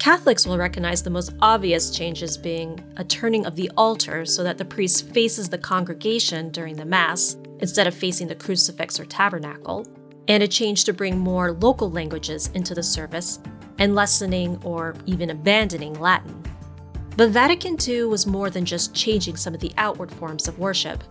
Catholics 0.00 0.46
will 0.46 0.56
recognize 0.56 1.02
the 1.02 1.10
most 1.10 1.34
obvious 1.42 1.90
changes 1.90 2.38
being 2.38 2.82
a 2.96 3.04
turning 3.04 3.44
of 3.44 3.54
the 3.54 3.70
altar 3.76 4.24
so 4.24 4.42
that 4.42 4.56
the 4.56 4.64
priest 4.64 5.10
faces 5.10 5.50
the 5.50 5.58
congregation 5.58 6.48
during 6.48 6.74
the 6.74 6.86
Mass 6.86 7.36
instead 7.58 7.86
of 7.86 7.94
facing 7.94 8.26
the 8.26 8.34
crucifix 8.34 8.98
or 8.98 9.04
tabernacle, 9.04 9.86
and 10.26 10.42
a 10.42 10.48
change 10.48 10.84
to 10.84 10.94
bring 10.94 11.18
more 11.18 11.52
local 11.52 11.90
languages 11.90 12.48
into 12.54 12.74
the 12.74 12.82
service 12.82 13.40
and 13.78 13.94
lessening 13.94 14.58
or 14.64 14.94
even 15.04 15.28
abandoning 15.28 15.92
Latin. 16.00 16.42
But 17.18 17.28
Vatican 17.28 17.76
II 17.86 18.04
was 18.04 18.26
more 18.26 18.48
than 18.48 18.64
just 18.64 18.94
changing 18.94 19.36
some 19.36 19.52
of 19.52 19.60
the 19.60 19.74
outward 19.76 20.10
forms 20.10 20.48
of 20.48 20.58
worship. 20.58 21.04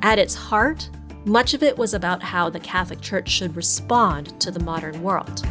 At 0.00 0.18
its 0.18 0.34
heart, 0.34 0.88
much 1.26 1.52
of 1.52 1.62
it 1.62 1.76
was 1.76 1.92
about 1.92 2.22
how 2.22 2.48
the 2.48 2.60
Catholic 2.60 3.02
Church 3.02 3.28
should 3.28 3.54
respond 3.54 4.40
to 4.40 4.50
the 4.50 4.60
modern 4.60 5.02
world. 5.02 5.46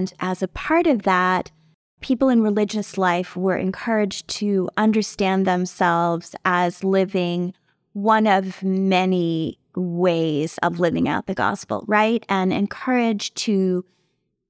And 0.00 0.14
as 0.18 0.42
a 0.42 0.48
part 0.48 0.86
of 0.86 1.02
that, 1.02 1.50
people 2.00 2.30
in 2.30 2.40
religious 2.40 2.96
life 2.96 3.36
were 3.36 3.58
encouraged 3.58 4.28
to 4.28 4.70
understand 4.78 5.46
themselves 5.46 6.34
as 6.46 6.82
living 6.82 7.52
one 7.92 8.26
of 8.26 8.62
many 8.62 9.58
ways 9.76 10.58
of 10.62 10.80
living 10.80 11.06
out 11.06 11.26
the 11.26 11.34
gospel, 11.34 11.84
right? 11.86 12.24
And 12.30 12.50
encouraged 12.50 13.36
to 13.44 13.84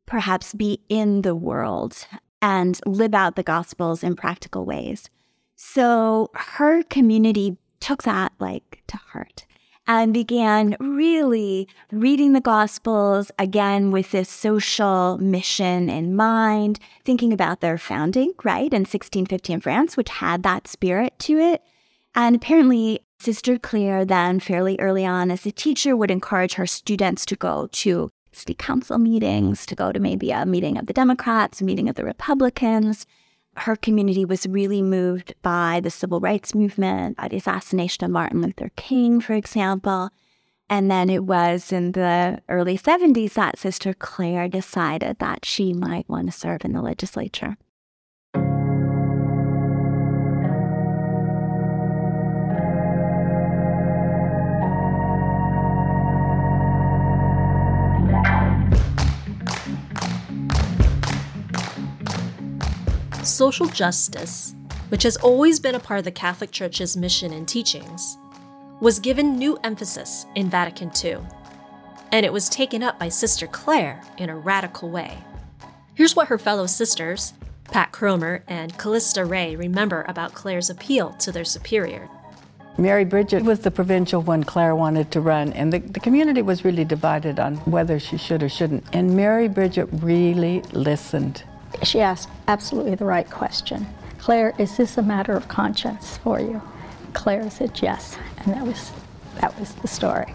perhaps 0.06 0.54
be 0.54 0.82
in 0.88 1.22
the 1.22 1.34
world 1.34 2.06
and 2.40 2.78
live 2.86 3.12
out 3.12 3.34
the 3.34 3.42
gospels 3.42 4.04
in 4.04 4.14
practical 4.14 4.64
ways. 4.64 5.10
So 5.56 6.30
her 6.34 6.84
community 6.84 7.56
took 7.80 8.04
that 8.04 8.30
like 8.38 8.84
to 8.86 8.96
heart 8.98 9.46
and 9.90 10.14
began 10.14 10.76
really 10.78 11.66
reading 11.90 12.32
the 12.32 12.40
Gospels 12.40 13.32
again 13.40 13.90
with 13.90 14.12
this 14.12 14.28
social 14.28 15.18
mission 15.18 15.90
in 15.90 16.14
mind, 16.14 16.78
thinking 17.04 17.32
about 17.32 17.60
their 17.60 17.76
founding, 17.76 18.32
right, 18.44 18.72
in 18.72 18.82
1650 18.82 19.52
in 19.52 19.60
France, 19.60 19.96
which 19.96 20.08
had 20.08 20.44
that 20.44 20.68
spirit 20.68 21.18
to 21.18 21.38
it. 21.38 21.60
And 22.14 22.36
apparently, 22.36 23.00
Sister 23.18 23.58
Clare, 23.58 24.04
then 24.04 24.38
fairly 24.38 24.78
early 24.78 25.04
on 25.04 25.28
as 25.28 25.44
a 25.44 25.50
teacher, 25.50 25.96
would 25.96 26.12
encourage 26.12 26.54
her 26.54 26.68
students 26.68 27.26
to 27.26 27.34
go 27.34 27.68
to 27.72 28.12
city 28.30 28.54
council 28.54 28.96
meetings, 28.96 29.66
to 29.66 29.74
go 29.74 29.90
to 29.90 29.98
maybe 29.98 30.30
a 30.30 30.46
meeting 30.46 30.78
of 30.78 30.86
the 30.86 30.92
Democrats, 30.92 31.60
a 31.60 31.64
meeting 31.64 31.88
of 31.88 31.96
the 31.96 32.04
Republicans 32.04 33.06
her 33.56 33.76
community 33.76 34.24
was 34.24 34.46
really 34.46 34.82
moved 34.82 35.34
by 35.42 35.80
the 35.82 35.90
civil 35.90 36.20
rights 36.20 36.54
movement, 36.54 37.16
by 37.16 37.28
the 37.28 37.36
assassination 37.36 38.04
of 38.04 38.10
Martin 38.10 38.42
Luther 38.42 38.70
King, 38.76 39.20
for 39.20 39.34
example. 39.34 40.10
And 40.68 40.90
then 40.90 41.10
it 41.10 41.24
was 41.24 41.72
in 41.72 41.92
the 41.92 42.40
early 42.48 42.78
70s 42.78 43.34
that 43.34 43.58
Sister 43.58 43.92
Clare 43.92 44.48
decided 44.48 45.18
that 45.18 45.44
she 45.44 45.72
might 45.72 46.08
want 46.08 46.26
to 46.26 46.32
serve 46.32 46.64
in 46.64 46.72
the 46.72 46.80
legislature. 46.80 47.56
Social 63.40 63.68
justice, 63.68 64.54
which 64.90 65.02
has 65.02 65.16
always 65.16 65.58
been 65.58 65.74
a 65.74 65.80
part 65.80 65.96
of 65.96 66.04
the 66.04 66.10
Catholic 66.10 66.50
Church's 66.50 66.94
mission 66.94 67.32
and 67.32 67.48
teachings, 67.48 68.18
was 68.82 68.98
given 68.98 69.38
new 69.38 69.58
emphasis 69.64 70.26
in 70.34 70.50
Vatican 70.50 70.92
II, 71.02 71.20
and 72.12 72.26
it 72.26 72.34
was 72.34 72.50
taken 72.50 72.82
up 72.82 72.98
by 72.98 73.08
Sister 73.08 73.46
Clare 73.46 74.02
in 74.18 74.28
a 74.28 74.36
radical 74.36 74.90
way. 74.90 75.16
Here's 75.94 76.14
what 76.14 76.28
her 76.28 76.36
fellow 76.36 76.66
sisters, 76.66 77.32
Pat 77.64 77.92
Cromer 77.92 78.44
and 78.46 78.76
Callista 78.76 79.24
Ray, 79.24 79.56
remember 79.56 80.04
about 80.06 80.34
Clare's 80.34 80.68
appeal 80.68 81.14
to 81.14 81.32
their 81.32 81.46
superior. 81.46 82.10
Mary 82.76 83.06
Bridget 83.06 83.42
was 83.42 83.60
the 83.60 83.70
provincial 83.70 84.20
one 84.20 84.44
Clare 84.44 84.76
wanted 84.76 85.10
to 85.12 85.22
run, 85.22 85.54
and 85.54 85.72
the, 85.72 85.78
the 85.78 86.00
community 86.00 86.42
was 86.42 86.62
really 86.62 86.84
divided 86.84 87.40
on 87.40 87.56
whether 87.64 87.98
she 87.98 88.18
should 88.18 88.42
or 88.42 88.50
shouldn't. 88.50 88.84
And 88.92 89.16
Mary 89.16 89.48
Bridget 89.48 89.88
really 89.92 90.60
listened 90.72 91.42
She 91.82 92.00
asked 92.00 92.28
absolutely 92.48 92.94
the 92.94 93.04
right 93.04 93.28
question. 93.28 93.86
Clare, 94.18 94.54
is 94.58 94.76
this 94.76 94.98
a 94.98 95.02
matter 95.02 95.32
of 95.32 95.48
conscience 95.48 96.18
for 96.18 96.40
you? 96.40 96.60
Clare 97.12 97.50
said 97.50 97.80
yes, 97.82 98.16
and 98.38 98.54
that 98.54 98.66
was 98.66 98.92
that 99.40 99.58
was 99.58 99.74
the 99.76 99.88
story. 99.88 100.34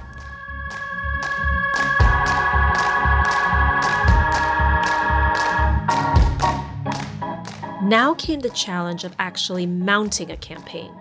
Now 7.84 8.16
came 8.18 8.40
the 8.40 8.50
challenge 8.50 9.04
of 9.04 9.14
actually 9.20 9.68
mounting 9.68 10.32
a 10.32 10.38
campaign. 10.38 10.92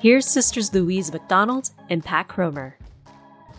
Here's 0.00 0.26
Sisters 0.26 0.74
Louise 0.74 1.12
McDonald 1.12 1.70
and 1.88 2.04
Pat 2.04 2.26
Cromer. 2.26 2.76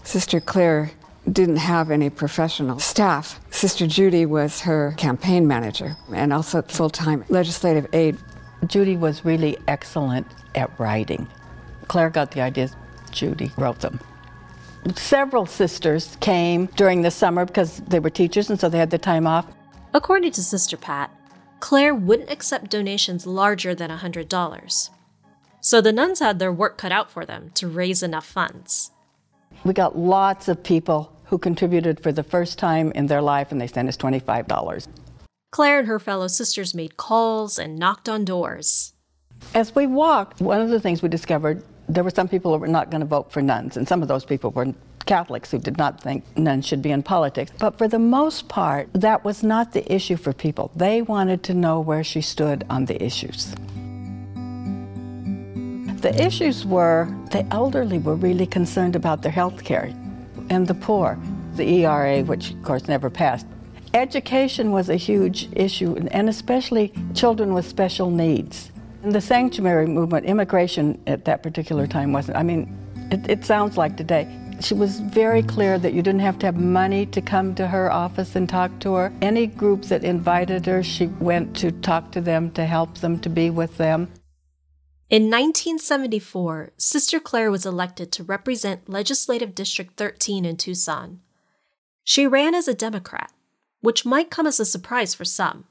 Sister 0.04 0.42
Clare 0.42 0.92
didn't 1.32 1.58
have 1.58 1.92
any 1.92 2.10
professional 2.10 2.80
staff. 2.80 3.40
Sister 3.52 3.88
Judy 3.88 4.26
was 4.26 4.62
her 4.62 4.94
campaign 4.98 5.48
manager 5.48 5.96
and 6.14 6.34
also 6.34 6.62
full 6.64 6.90
time 6.90 7.24
legislative 7.30 7.88
aide. 7.94 8.18
Judy 8.66 8.98
was 8.98 9.26
really 9.26 9.58
excellent 9.68 10.28
at 10.56 10.78
writing. 10.80 11.28
Clare 11.88 12.10
got 12.10 12.32
the 12.32 12.42
ideas, 12.42 12.76
Judy 13.12 13.52
wrote 13.58 13.80
them. 13.80 14.00
Several 14.96 15.46
sisters 15.46 16.18
came 16.20 16.68
during 16.78 17.02
the 17.02 17.12
summer 17.12 17.46
because 17.46 17.80
they 17.82 18.00
were 18.00 18.10
teachers 18.10 18.50
and 18.50 18.60
so 18.60 18.70
they 18.70 18.78
had 18.78 18.92
the 18.92 18.98
time 18.98 19.28
off. 19.28 19.46
According 19.94 20.32
to 20.34 20.44
Sister 20.44 20.78
Pat, 20.78 21.12
Clare 21.60 21.94
wouldn't 21.94 22.32
accept 22.32 22.72
donations 22.72 23.28
larger 23.28 23.76
than 23.76 23.90
$100. 23.90 24.90
So 25.62 25.82
the 25.82 25.92
nuns 25.92 26.20
had 26.20 26.40
their 26.40 26.54
work 26.54 26.78
cut 26.78 26.92
out 26.92 27.12
for 27.12 27.26
them 27.26 27.52
to 27.56 27.68
raise 27.68 28.02
enough 28.02 28.26
funds. 28.26 28.92
We 29.64 29.74
got 29.74 29.98
lots 29.98 30.48
of 30.48 30.64
people 30.64 31.16
who 31.26 31.38
contributed 31.38 32.02
for 32.02 32.12
the 32.12 32.24
first 32.24 32.58
time 32.58 32.92
in 32.94 33.08
their 33.08 33.22
life 33.22 33.52
and 33.52 33.60
they 33.60 33.68
sent 33.68 33.88
us 33.88 33.98
$25. 33.98 34.88
Clare 35.52 35.80
and 35.80 35.88
her 35.88 36.00
fellow 36.00 36.28
sisters 36.28 36.74
made 36.74 36.98
calls 36.98 37.60
and 37.60 37.78
knocked 37.78 38.08
on 38.08 38.26
doors. 38.26 38.94
As 39.54 39.74
we 39.74 39.88
walked, 39.88 40.42
one 40.42 40.62
of 40.62 40.70
the 40.70 40.80
things 40.80 41.02
we 41.02 41.10
discovered 41.10 41.64
there 41.90 42.04
were 42.04 42.12
some 42.12 42.28
people 42.28 42.54
who 42.54 42.60
were 42.60 42.68
not 42.68 42.92
going 42.92 43.02
to 43.02 43.08
vote 43.08 43.32
for 43.32 43.42
nuns, 43.42 43.76
and 43.76 43.88
some 43.88 44.04
of 44.04 44.08
those 44.08 44.24
people 44.24 44.52
were 44.52 44.74
Catholics 45.08 45.50
who 45.50 45.58
did 45.58 45.78
not 45.78 46.00
think 46.00 46.24
nuns 46.38 46.68
should 46.68 46.84
be 46.84 46.92
in 46.92 47.02
politics. 47.02 47.52
But 47.58 47.80
for 47.80 47.88
the 47.88 47.98
most 47.98 48.48
part, 48.48 48.90
that 48.94 49.26
was 49.26 49.42
not 49.42 49.72
the 49.74 49.92
issue 49.92 50.18
for 50.18 50.34
people. 50.34 50.72
They 50.76 51.02
wanted 51.02 51.42
to 51.44 51.56
know 51.56 51.80
where 51.80 52.04
she 52.04 52.22
stood 52.22 52.64
on 52.70 52.86
the 52.86 53.04
issues. 53.04 53.56
The 56.02 56.16
issues 56.26 56.66
were 56.66 57.14
the 57.32 57.46
elderly 57.52 58.00
were 58.00 58.16
really 58.16 58.46
concerned 58.46 58.96
about 58.96 59.22
their 59.22 59.34
health 59.34 59.66
care, 59.66 59.94
and 60.50 60.66
the 60.66 60.74
poor, 60.74 61.20
the 61.56 61.68
ERA, 61.84 62.22
which 62.24 62.52
of 62.52 62.64
course 62.64 62.88
never 62.88 63.10
passed. 63.10 63.46
Education 63.94 64.72
was 64.72 64.88
a 64.88 64.96
huge 64.96 65.50
issue, 65.52 65.98
and 66.12 66.30
especially 66.30 66.94
children 67.14 67.54
with 67.54 67.66
special 67.66 68.10
needs. 68.12 68.72
In 69.04 69.10
the 69.10 69.20
sanctuary 69.20 69.88
movement, 69.88 70.26
immigration 70.26 71.02
at 71.06 71.26
that 71.26 71.44
particular 71.44 71.86
time 71.86 72.14
wasn't, 72.14 72.38
I 72.38 72.44
mean, 72.44 72.74
it, 73.12 73.30
it 73.30 73.44
sounds 73.44 73.76
like 73.76 73.98
today. 73.98 74.26
She 74.62 74.76
was 74.76 75.02
very 75.02 75.44
clear 75.44 75.78
that 75.80 75.94
you 75.94 76.02
didn't 76.02 76.22
have 76.22 76.40
to 76.40 76.46
have 76.46 76.56
money 76.56 77.08
to 77.08 77.22
come 77.22 77.56
to 77.56 77.68
her 77.68 77.92
office 77.92 78.38
and 78.38 78.48
talk 78.48 78.72
to 78.80 78.94
her. 78.94 79.14
Any 79.22 79.48
group 79.48 79.84
that 79.84 80.06
invited 80.06 80.66
her, 80.66 80.82
she 80.82 81.08
went 81.08 81.58
to 81.58 81.72
talk 81.72 82.14
to 82.14 82.22
them, 82.22 82.52
to 82.52 82.66
help 82.66 83.00
them, 83.00 83.20
to 83.20 83.30
be 83.30 83.50
with 83.50 83.76
them. 83.76 84.10
In 85.10 85.24
1974, 85.24 86.74
Sister 86.78 87.20
Clare 87.20 87.50
was 87.50 87.66
elected 87.66 88.12
to 88.12 88.24
represent 88.24 88.88
Legislative 88.88 89.56
District 89.56 89.98
13 89.98 90.46
in 90.46 90.56
Tucson. 90.56 91.22
She 92.04 92.28
ran 92.28 92.54
as 92.54 92.68
a 92.68 92.76
Democrat, 92.76 93.32
which 93.82 94.06
might 94.06 94.30
come 94.30 94.46
as 94.46 94.60
a 94.60 94.66
surprise 94.66 95.16
for 95.16 95.26
some. 95.26 95.66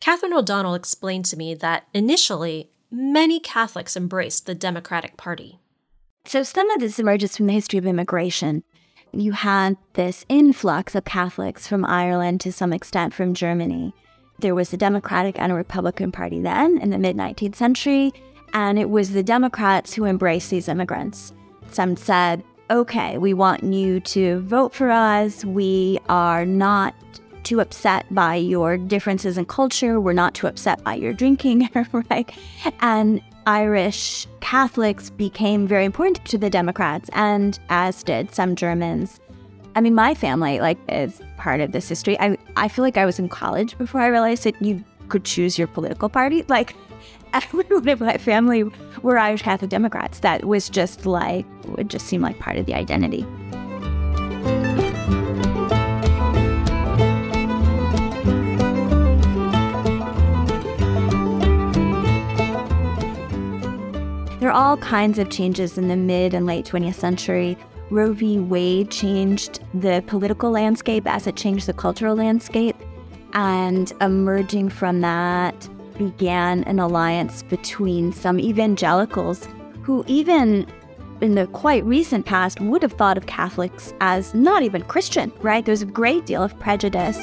Catherine 0.00 0.32
O'Donnell 0.32 0.76
explained 0.76 1.24
to 1.24 1.36
me 1.36 1.54
that 1.54 1.88
initially, 1.92 2.70
many 2.88 3.40
Catholics 3.40 3.96
embraced 3.96 4.46
the 4.46 4.54
Democratic 4.54 5.16
Party. 5.16 5.58
So 6.24 6.44
some 6.44 6.70
of 6.70 6.78
this 6.78 7.00
emerges 7.00 7.36
from 7.36 7.48
the 7.48 7.54
history 7.54 7.80
of 7.80 7.86
immigration. 7.86 8.62
You 9.10 9.32
had 9.32 9.76
this 9.94 10.24
influx 10.28 10.94
of 10.94 11.04
Catholics 11.04 11.66
from 11.66 11.84
Ireland 11.84 12.40
to 12.42 12.52
some 12.52 12.72
extent 12.72 13.12
from 13.12 13.34
Germany. 13.34 13.92
There 14.38 14.54
was 14.54 14.72
a 14.72 14.76
Democratic 14.76 15.36
and 15.36 15.50
a 15.50 15.56
Republican 15.56 16.12
Party 16.12 16.40
then 16.40 16.78
in 16.78 16.90
the 16.90 16.98
mid 16.98 17.16
19th 17.16 17.56
century, 17.56 18.12
and 18.52 18.78
it 18.78 18.90
was 18.90 19.12
the 19.12 19.22
Democrats 19.22 19.94
who 19.94 20.04
embraced 20.04 20.50
these 20.50 20.68
immigrants. 20.68 21.32
Some 21.70 21.96
said, 21.96 22.42
okay, 22.70 23.18
we 23.18 23.34
want 23.34 23.62
you 23.64 24.00
to 24.00 24.40
vote 24.40 24.74
for 24.74 24.90
us. 24.90 25.44
We 25.44 25.98
are 26.08 26.44
not 26.44 26.94
too 27.44 27.60
upset 27.60 28.04
by 28.14 28.34
your 28.34 28.76
differences 28.76 29.38
in 29.38 29.46
culture. 29.46 30.00
We're 30.00 30.12
not 30.12 30.34
too 30.34 30.46
upset 30.46 30.82
by 30.84 30.94
your 30.94 31.12
drinking, 31.12 31.68
right? 32.10 32.30
And 32.80 33.22
Irish 33.46 34.26
Catholics 34.40 35.08
became 35.08 35.66
very 35.66 35.86
important 35.86 36.22
to 36.26 36.36
the 36.36 36.50
Democrats, 36.50 37.08
and 37.14 37.58
as 37.70 38.02
did 38.02 38.34
some 38.34 38.54
Germans. 38.54 39.20
I 39.74 39.80
mean, 39.80 39.94
my 39.94 40.14
family, 40.14 40.60
like, 40.60 40.76
is 40.88 41.22
part 41.38 41.60
of 41.60 41.72
this 41.72 41.88
history. 41.88 42.18
I, 42.20 42.36
I 42.56 42.68
feel 42.68 42.82
like 42.82 42.98
I 42.98 43.06
was 43.06 43.18
in 43.18 43.28
college 43.28 43.78
before 43.78 44.02
I 44.02 44.08
realized 44.08 44.44
that 44.44 44.60
you 44.60 44.84
could 45.08 45.24
choose 45.24 45.56
your 45.56 45.68
political 45.68 46.10
party. 46.10 46.44
Like, 46.48 46.74
everyone 47.32 47.88
in 47.88 47.98
my 47.98 48.18
family 48.18 48.64
were 49.02 49.18
Irish 49.18 49.42
Catholic 49.42 49.70
Democrats. 49.70 50.20
That 50.20 50.44
was 50.44 50.68
just 50.68 51.06
like, 51.06 51.46
it 51.76 51.88
just 51.88 52.06
seemed 52.06 52.22
like 52.22 52.38
part 52.38 52.56
of 52.56 52.66
the 52.66 52.74
identity. 52.74 53.26
There 64.40 64.48
are 64.48 64.52
all 64.52 64.76
kinds 64.76 65.18
of 65.18 65.30
changes 65.30 65.76
in 65.76 65.88
the 65.88 65.96
mid 65.96 66.32
and 66.32 66.46
late 66.46 66.64
20th 66.64 66.94
century. 66.94 67.58
Roe 67.90 68.12
v. 68.12 68.38
Wade 68.38 68.90
changed 68.90 69.60
the 69.74 70.02
political 70.06 70.50
landscape 70.50 71.06
as 71.06 71.26
it 71.26 71.36
changed 71.36 71.66
the 71.66 71.72
cultural 71.72 72.14
landscape. 72.14 72.76
And 73.32 73.92
emerging 74.00 74.70
from 74.70 75.00
that 75.00 75.68
began 75.98 76.64
an 76.64 76.78
alliance 76.78 77.42
between 77.42 78.12
some 78.12 78.38
evangelicals 78.40 79.46
who, 79.82 80.04
even 80.06 80.66
in 81.20 81.34
the 81.34 81.46
quite 81.48 81.84
recent 81.84 82.24
past, 82.24 82.60
would 82.60 82.82
have 82.82 82.92
thought 82.92 83.18
of 83.18 83.26
Catholics 83.26 83.92
as 84.00 84.32
not 84.34 84.62
even 84.62 84.82
Christian, 84.82 85.32
right? 85.40 85.64
There's 85.66 85.82
a 85.82 85.86
great 85.86 86.24
deal 86.24 86.42
of 86.42 86.58
prejudice. 86.60 87.18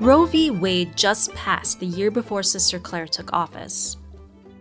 Roe 0.00 0.26
v. 0.26 0.50
Wade 0.50 0.94
just 0.96 1.32
passed 1.34 1.80
the 1.80 1.86
year 1.86 2.10
before 2.10 2.42
Sister 2.42 2.78
Clare 2.78 3.06
took 3.06 3.32
office. 3.32 3.96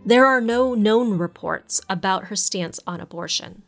There 0.05 0.25
are 0.25 0.39
no 0.39 0.73
known 0.73 1.17
reports 1.17 1.81
about 1.89 2.25
her 2.25 2.35
stance 2.37 2.79
on 2.87 3.01
abortion. 3.01 3.63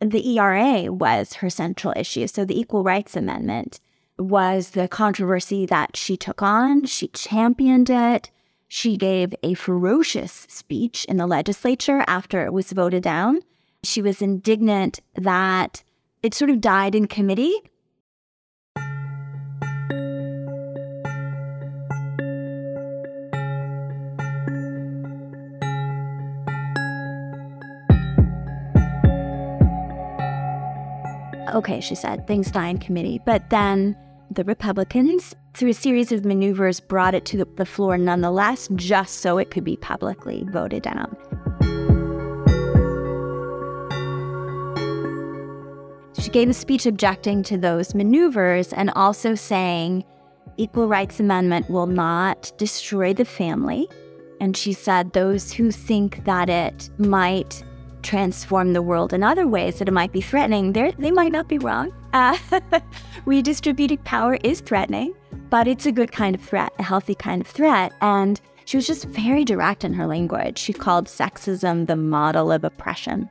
The 0.00 0.38
ERA 0.38 0.92
was 0.92 1.34
her 1.34 1.50
central 1.50 1.94
issue. 1.96 2.26
So, 2.26 2.44
the 2.44 2.58
Equal 2.58 2.82
Rights 2.82 3.16
Amendment 3.16 3.80
was 4.18 4.70
the 4.70 4.88
controversy 4.88 5.66
that 5.66 5.96
she 5.96 6.16
took 6.16 6.42
on. 6.42 6.84
She 6.86 7.08
championed 7.08 7.90
it. 7.90 8.30
She 8.68 8.96
gave 8.96 9.34
a 9.42 9.54
ferocious 9.54 10.46
speech 10.48 11.04
in 11.06 11.16
the 11.16 11.26
legislature 11.26 12.04
after 12.06 12.44
it 12.44 12.52
was 12.52 12.72
voted 12.72 13.02
down. 13.02 13.40
She 13.82 14.02
was 14.02 14.20
indignant 14.20 15.00
that 15.14 15.84
it 16.22 16.34
sort 16.34 16.50
of 16.50 16.60
died 16.60 16.94
in 16.94 17.06
committee 17.06 17.62
okay, 31.56 31.80
she 31.80 31.94
said, 31.94 32.26
things 32.26 32.50
die 32.50 32.68
in 32.68 32.78
committee. 32.78 33.20
But 33.24 33.48
then 33.48 33.96
the 34.30 34.44
Republicans, 34.44 35.34
through 35.54 35.70
a 35.70 35.74
series 35.74 36.12
of 36.12 36.24
maneuvers, 36.24 36.80
brought 36.80 37.14
it 37.14 37.24
to 37.26 37.44
the 37.44 37.64
floor 37.64 37.96
nonetheless, 37.96 38.68
just 38.74 39.20
so 39.20 39.38
it 39.38 39.50
could 39.50 39.64
be 39.64 39.76
publicly 39.78 40.44
voted 40.50 40.82
down. 40.82 41.16
She 46.18 46.30
gave 46.30 46.50
a 46.50 46.54
speech 46.54 46.84
objecting 46.84 47.42
to 47.44 47.56
those 47.56 47.94
maneuvers 47.94 48.72
and 48.72 48.90
also 48.90 49.34
saying 49.34 50.04
equal 50.58 50.88
rights 50.88 51.20
amendment 51.20 51.70
will 51.70 51.86
not 51.86 52.52
destroy 52.58 53.14
the 53.14 53.24
family. 53.24 53.88
And 54.40 54.54
she 54.56 54.74
said 54.74 55.12
those 55.12 55.52
who 55.52 55.70
think 55.70 56.24
that 56.24 56.50
it 56.50 56.90
might 56.98 57.62
transform 58.06 58.72
the 58.72 58.82
world 58.82 59.12
in 59.12 59.24
other 59.24 59.48
ways 59.48 59.78
that 59.78 59.88
it 59.88 59.92
might 59.92 60.12
be 60.12 60.20
threatening, 60.20 60.72
they 60.72 61.10
might 61.10 61.32
not 61.32 61.48
be 61.48 61.58
wrong. 61.58 61.92
Uh, 62.12 62.38
redistributing 63.26 63.98
power 63.98 64.38
is 64.44 64.60
threatening, 64.60 65.12
but 65.50 65.66
it's 65.66 65.86
a 65.86 65.92
good 65.92 66.12
kind 66.12 66.36
of 66.36 66.40
threat, 66.40 66.72
a 66.78 66.84
healthy 66.84 67.16
kind 67.16 67.42
of 67.42 67.48
threat. 67.48 67.92
And 68.00 68.40
she 68.64 68.76
was 68.76 68.86
just 68.86 69.06
very 69.06 69.44
direct 69.44 69.82
in 69.82 69.92
her 69.92 70.06
language. 70.06 70.56
She 70.56 70.72
called 70.72 71.06
sexism 71.06 71.88
the 71.88 71.96
model 71.96 72.52
of 72.52 72.62
oppression. 72.62 73.28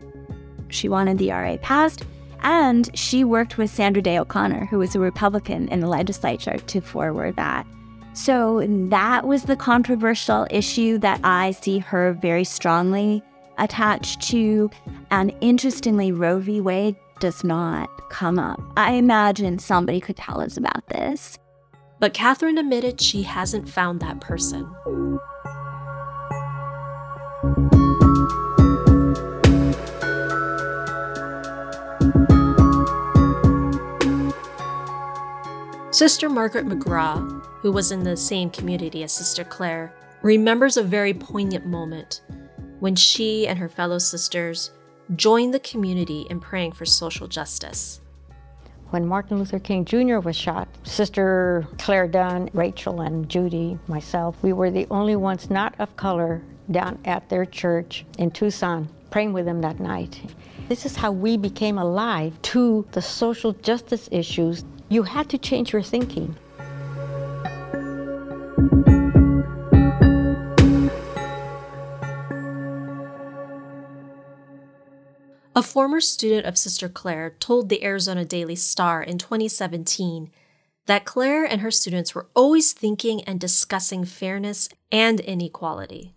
She 0.67 0.89
wanted 0.89 1.19
the 1.19 1.31
RA 1.31 1.55
passed, 1.61 2.03
and 2.41 2.89
she 2.97 3.23
worked 3.23 3.57
with 3.57 3.69
Sandra 3.69 4.01
Day 4.01 4.19
O'Connor, 4.19 4.65
who 4.65 4.79
was 4.79 4.93
a 4.93 4.99
Republican 4.99 5.69
in 5.69 5.79
the 5.79 5.87
legislature, 5.87 6.57
to 6.57 6.81
forward 6.81 7.37
that. 7.37 7.65
So 8.13 8.65
that 8.89 9.25
was 9.25 9.43
the 9.43 9.55
controversial 9.55 10.47
issue 10.49 10.97
that 10.99 11.21
I 11.23 11.51
see 11.51 11.79
her 11.79 12.13
very 12.13 12.43
strongly 12.43 13.23
attached 13.57 14.21
to. 14.29 14.69
And 15.11 15.33
interestingly, 15.41 16.11
Roe 16.11 16.39
v. 16.39 16.61
Wade 16.61 16.95
does 17.19 17.43
not 17.43 17.89
come 18.09 18.39
up. 18.39 18.61
I 18.77 18.93
imagine 18.93 19.59
somebody 19.59 19.99
could 19.99 20.17
tell 20.17 20.41
us 20.41 20.57
about 20.57 20.87
this. 20.87 21.37
But 21.99 22.13
Catherine 22.13 22.57
admitted 22.57 22.99
she 22.99 23.23
hasn't 23.23 23.69
found 23.69 23.99
that 24.01 24.19
person. 24.19 24.69
Sister 35.91 36.27
Margaret 36.27 36.65
McGraw, 36.65 37.41
who 37.61 37.71
was 37.71 37.89
in 37.89 38.03
the 38.03 38.17
same 38.17 38.49
community 38.49 39.01
as 39.03 39.13
Sister 39.13 39.45
Clare, 39.45 39.93
remembers 40.21 40.75
a 40.75 40.83
very 40.83 41.13
poignant 41.13 41.65
moment 41.65 42.21
when 42.79 42.95
she 42.95 43.47
and 43.47 43.59
her 43.59 43.69
fellow 43.69 43.97
sisters 43.97 44.71
joined 45.15 45.53
the 45.53 45.59
community 45.59 46.25
in 46.29 46.39
praying 46.39 46.71
for 46.71 46.85
social 46.85 47.27
justice. 47.27 48.01
When 48.89 49.05
Martin 49.05 49.37
Luther 49.37 49.59
King 49.59 49.85
Jr. 49.85 50.19
was 50.19 50.35
shot, 50.35 50.67
Sister 50.83 51.67
Clare 51.77 52.07
Dunn, 52.07 52.49
Rachel, 52.53 53.01
and 53.01 53.27
Judy, 53.27 53.77
myself, 53.87 54.35
we 54.41 54.53
were 54.53 54.71
the 54.71 54.87
only 54.89 55.15
ones 55.15 55.49
not 55.49 55.75
of 55.79 55.95
color 55.97 56.41
down 56.71 56.99
at 57.05 57.29
their 57.29 57.45
church 57.45 58.05
in 58.17 58.31
Tucson 58.31 58.87
praying 59.15 59.31
with 59.33 59.45
them 59.45 59.61
that 59.61 59.79
night. 59.79 60.21
This 60.67 60.85
is 60.85 60.95
how 60.95 61.11
we 61.11 61.37
became 61.37 61.77
alive 61.77 62.41
to 62.41 62.85
the 62.91 63.01
social 63.01 63.53
justice 63.53 64.09
issues 64.11 64.65
you 64.89 65.03
had 65.03 65.29
to 65.29 65.37
change 65.37 65.71
your 65.71 65.81
thinking. 65.81 66.35
A 75.57 75.63
former 75.63 76.01
student 76.01 76.45
of 76.45 76.57
Sister 76.57 76.89
Clare 76.89 77.33
told 77.39 77.69
the 77.69 77.81
Arizona 77.81 78.25
Daily 78.25 78.57
Star 78.57 79.01
in 79.01 79.17
2017 79.17 80.29
that 80.85 81.05
Clare 81.05 81.45
and 81.45 81.61
her 81.61 81.71
students 81.71 82.13
were 82.13 82.27
always 82.35 82.73
thinking 82.73 83.21
and 83.23 83.39
discussing 83.39 84.03
fairness 84.03 84.67
and 84.91 85.21
inequality. 85.21 86.13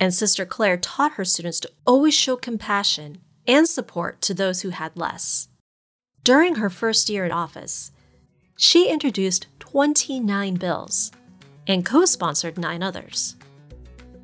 And 0.00 0.12
Sister 0.12 0.44
Clare 0.44 0.76
taught 0.76 1.12
her 1.12 1.24
students 1.24 1.60
to 1.60 1.70
always 1.86 2.14
show 2.14 2.34
compassion 2.34 3.18
and 3.46 3.68
support 3.68 4.20
to 4.22 4.34
those 4.34 4.62
who 4.62 4.70
had 4.70 4.96
less. 4.96 5.46
During 6.24 6.56
her 6.56 6.68
first 6.68 7.08
year 7.08 7.24
in 7.24 7.30
office, 7.30 7.92
she 8.56 8.90
introduced 8.90 9.46
29 9.60 10.56
bills 10.56 11.12
and 11.64 11.86
co 11.86 12.06
sponsored 12.06 12.58
nine 12.58 12.82
others. 12.82 13.36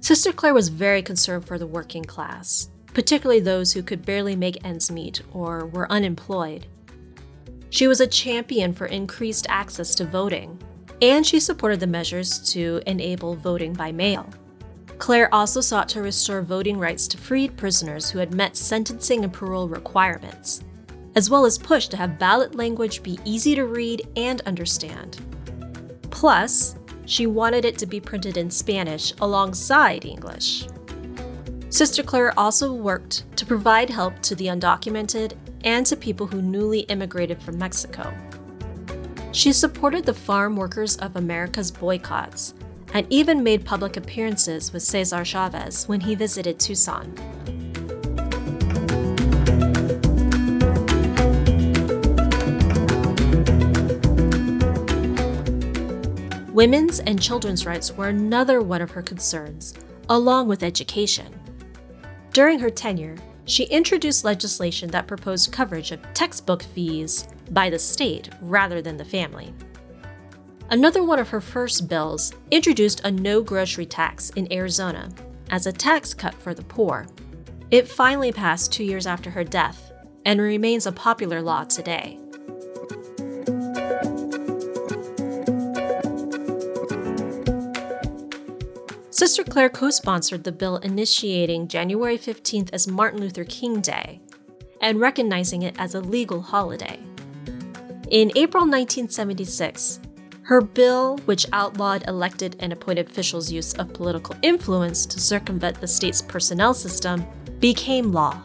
Sister 0.01 0.33
Clare 0.33 0.55
was 0.55 0.71
very 0.71 1.03
concerned 1.03 1.47
for 1.47 1.57
the 1.57 1.69
working 1.69 2.05
class, 2.05 2.69
particularly 2.97 3.41
those 3.41 3.75
who 3.75 3.83
could 3.83 4.07
barely 4.07 4.35
make 4.35 4.65
ends 4.65 4.91
meet 4.91 5.21
or 5.35 5.67
were 5.67 5.93
unemployed. 5.93 6.65
She 7.69 7.87
was 7.87 8.01
a 8.01 8.07
champion 8.07 8.73
for 8.73 8.87
increased 8.87 9.45
access 9.51 9.95
to 9.97 10.07
voting, 10.07 10.59
and 11.03 11.27
she 11.27 11.39
supported 11.39 11.79
the 11.79 11.87
measures 11.87 12.39
to 12.53 12.81
enable 12.87 13.35
voting 13.35 13.75
by 13.75 13.93
mail. 13.93 14.27
Clare 14.97 15.29
also 15.35 15.61
sought 15.61 15.91
to 15.91 16.01
restore 16.01 16.41
voting 16.41 16.79
rights 16.79 17.07
to 17.09 17.19
freed 17.19 17.55
prisoners 17.59 18.09
who 18.09 18.19
had 18.19 18.33
met 18.33 18.57
sentencing 18.57 19.25
and 19.25 19.33
parole 19.33 19.69
requirements 19.69 20.65
as 21.17 21.29
well 21.29 21.45
as 21.45 21.59
push 21.59 21.89
to 21.89 21.99
have 21.99 22.19
ballot 22.19 22.55
language 22.55 23.03
be 23.03 23.19
easy 23.27 23.55
to 23.55 23.65
read 23.67 24.09
and 24.17 24.41
understand. 24.43 25.21
Plus, 26.11 26.77
she 27.05 27.27
wanted 27.27 27.67
it 27.67 27.77
to 27.77 27.85
be 27.85 28.01
printed 28.01 28.39
in 28.39 28.51
Spanish 28.51 29.13
alongside 29.21 30.07
English. 30.07 30.67
Sister 31.77 32.03
Clare 32.03 32.33
also 32.39 32.73
worked 32.73 33.25
to 33.37 33.45
provide 33.45 33.91
help 33.91 34.19
to 34.23 34.35
the 34.35 34.47
undocumented 34.47 35.35
and 35.63 35.85
to 35.85 35.95
people 35.95 36.27
who 36.27 36.41
newly 36.41 36.81
immigrated 36.81 37.43
from 37.43 37.59
Mexico. 37.59 38.15
She 39.33 39.53
supported 39.53 40.07
the 40.07 40.15
Farm 40.15 40.57
Workers 40.57 40.97
of 40.97 41.17
America's 41.17 41.71
boycotts 41.71 42.55
and 42.95 43.07
even 43.11 43.43
made 43.43 43.67
public 43.67 43.99
appearances 43.99 44.73
with 44.73 44.85
Cesar 44.85 45.23
Chavez 45.23 45.87
when 45.87 46.01
he 46.01 46.15
visited 46.15 46.59
Tucson. 46.59 47.15
Women's 56.55 57.01
and 57.01 57.21
children's 57.21 57.67
rights 57.67 57.93
were 57.93 58.09
another 58.09 58.63
one 58.63 58.81
of 58.81 58.93
her 58.93 59.03
concerns, 59.03 59.75
along 60.09 60.49
with 60.49 60.63
education. 60.63 61.35
During 62.37 62.59
her 62.59 62.69
tenure, 62.69 63.17
she 63.47 63.65
introduced 63.65 64.23
legislation 64.23 64.91
that 64.91 65.07
proposed 65.07 65.53
coverage 65.53 65.91
of 65.91 66.03
textbook 66.13 66.63
fees 66.63 67.27
by 67.53 67.71
the 67.71 67.79
state 67.79 68.29
rather 68.43 68.83
than 68.83 68.99
the 68.99 69.07
family. 69.07 69.55
Another 70.69 71.03
one 71.03 71.19
of 71.19 71.31
her 71.31 71.41
first 71.41 71.89
bills 71.89 72.35
introduced 72.51 73.01
a 73.05 73.11
no 73.11 73.41
grocery 73.41 73.87
tax 73.87 74.29
in 74.37 74.53
Arizona 74.53 75.09
as 75.49 75.67
a 75.67 75.73
tax 75.73 76.13
cut 76.13 76.35
for 76.35 76.53
the 76.53 76.65
poor. 76.65 77.07
It 77.71 77.89
finally 77.89 78.33
passed 78.33 78.71
two 78.71 78.85
years 78.85 79.07
after 79.07 79.31
her 79.31 79.43
death 79.43 79.91
and 80.27 80.39
remains 80.39 80.85
a 80.85 80.93
popular 80.93 81.41
law 81.41 81.65
today. 81.65 82.19
Sister 89.17 89.45
Clare 89.45 89.71
co 89.71 89.89
sponsored 89.89 90.45
the 90.45 90.53
bill 90.53 90.77
initiating 90.77 91.69
January 91.69 92.19
15th 92.19 92.69
as 92.75 92.87
Martin 92.87 93.19
Luther 93.19 93.45
King 93.45 93.81
Day 93.81 94.21
and 94.83 95.01
recognizing 95.01 95.63
it 95.63 95.75
as 95.79 95.95
a 95.95 96.03
legal 96.03 96.43
holiday. 96.43 97.01
In 98.11 98.31
April 98.37 98.65
1976, 98.65 100.01
her 100.43 100.61
bill, 100.61 101.17
which 101.25 101.47
outlawed 101.55 102.07
elected 102.07 102.57
and 102.61 102.75
appointed 102.75 103.09
officials' 103.09 103.51
use 103.51 103.73
of 103.77 103.95
political 103.95 104.37
influence 104.43 105.07
to 105.07 105.19
circumvent 105.19 105.81
the 105.81 105.89
state's 105.89 106.21
personnel 106.21 106.75
system, 106.75 107.25
became 107.59 108.13
law. 108.13 108.43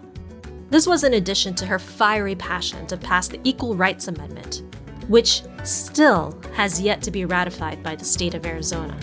This 0.70 0.88
was 0.88 1.04
in 1.04 1.16
addition 1.16 1.54
to 1.56 1.66
her 1.66 1.80
fiery 1.80 2.36
passion 2.36 2.88
to 2.88 2.96
pass 2.96 3.28
the 3.28 3.42
Equal 3.44 3.76
Rights 3.76 4.08
Amendment, 4.08 4.62
which 5.10 5.44
still 5.66 6.40
has 6.54 6.80
yet 6.80 7.02
to 7.02 7.12
be 7.12 7.26
ratified 7.26 7.84
by 7.84 7.98
the 7.98 8.06
state 8.06 8.36
of 8.36 8.46
Arizona. 8.46 8.98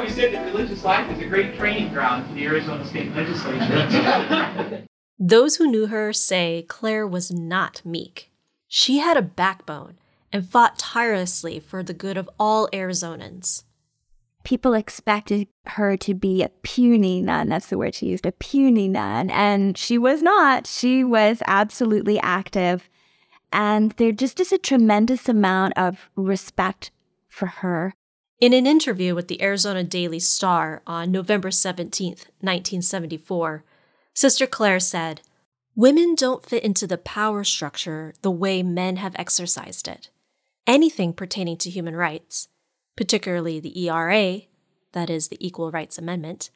Always 0.00 0.14
said 0.14 0.32
that 0.32 0.46
religious 0.46 0.82
life 0.82 1.14
is 1.14 1.22
a 1.22 1.26
great 1.26 1.58
training 1.58 1.92
ground 1.92 2.26
for 2.26 2.32
the 2.32 2.46
Arizona 2.46 2.86
State 2.86 3.14
Legislature. 3.14 4.86
Those 5.18 5.56
who 5.56 5.70
knew 5.70 5.88
her 5.88 6.14
say 6.14 6.64
Clare 6.66 7.06
was 7.06 7.30
not 7.30 7.82
meek. 7.84 8.32
She 8.66 9.00
had 9.00 9.18
a 9.18 9.22
backbone 9.22 9.98
and 10.32 10.48
fought 10.48 10.78
tirelessly 10.78 11.60
for 11.60 11.82
the 11.82 11.92
good 11.92 12.16
of 12.16 12.30
all 12.38 12.66
Arizonans. 12.72 13.64
People 14.42 14.72
expected 14.72 15.48
her 15.66 15.98
to 15.98 16.14
be 16.14 16.42
a 16.42 16.48
puny 16.48 17.20
nun. 17.20 17.50
That's 17.50 17.66
the 17.66 17.76
word 17.76 17.94
she 17.94 18.06
used, 18.06 18.24
a 18.24 18.32
puny 18.32 18.88
nun. 18.88 19.28
And 19.28 19.76
she 19.76 19.98
was 19.98 20.22
not. 20.22 20.66
She 20.66 21.04
was 21.04 21.42
absolutely 21.46 22.18
active. 22.20 22.88
And 23.52 23.92
there 23.98 24.12
just 24.12 24.40
is 24.40 24.50
a 24.50 24.56
tremendous 24.56 25.28
amount 25.28 25.74
of 25.76 26.08
respect 26.16 26.90
for 27.28 27.44
her. 27.44 27.92
In 28.40 28.54
an 28.54 28.66
interview 28.66 29.14
with 29.14 29.28
the 29.28 29.42
Arizona 29.42 29.84
Daily 29.84 30.18
Star 30.18 30.80
on 30.86 31.12
November 31.12 31.50
17, 31.50 32.08
1974, 32.40 33.64
Sister 34.14 34.46
Clare 34.46 34.80
said, 34.80 35.20
Women 35.76 36.14
don't 36.14 36.44
fit 36.46 36.62
into 36.64 36.86
the 36.86 36.96
power 36.96 37.44
structure 37.44 38.14
the 38.22 38.30
way 38.30 38.62
men 38.62 38.96
have 38.96 39.14
exercised 39.16 39.86
it. 39.86 40.08
Anything 40.66 41.12
pertaining 41.12 41.58
to 41.58 41.68
human 41.68 41.94
rights, 41.94 42.48
particularly 42.96 43.60
the 43.60 43.78
ERA, 43.86 44.40
that 44.92 45.10
is, 45.10 45.28
the 45.28 45.46
Equal 45.46 45.70
Rights 45.70 45.98
Amendment, 45.98 46.48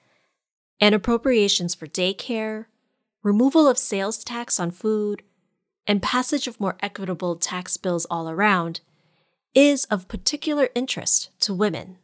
and 0.80 0.94
appropriations 0.94 1.74
for 1.74 1.86
daycare, 1.86 2.64
removal 3.22 3.68
of 3.68 3.76
sales 3.76 4.24
tax 4.24 4.58
on 4.58 4.70
food, 4.70 5.22
and 5.86 6.02
passage 6.02 6.46
of 6.46 6.58
more 6.58 6.78
equitable 6.80 7.36
tax 7.36 7.76
bills 7.76 8.06
all 8.06 8.30
around 8.30 8.80
is 9.54 9.84
of 9.84 10.08
particular 10.08 10.68
interest 10.74 11.30
to 11.40 11.54
women. 11.54 11.96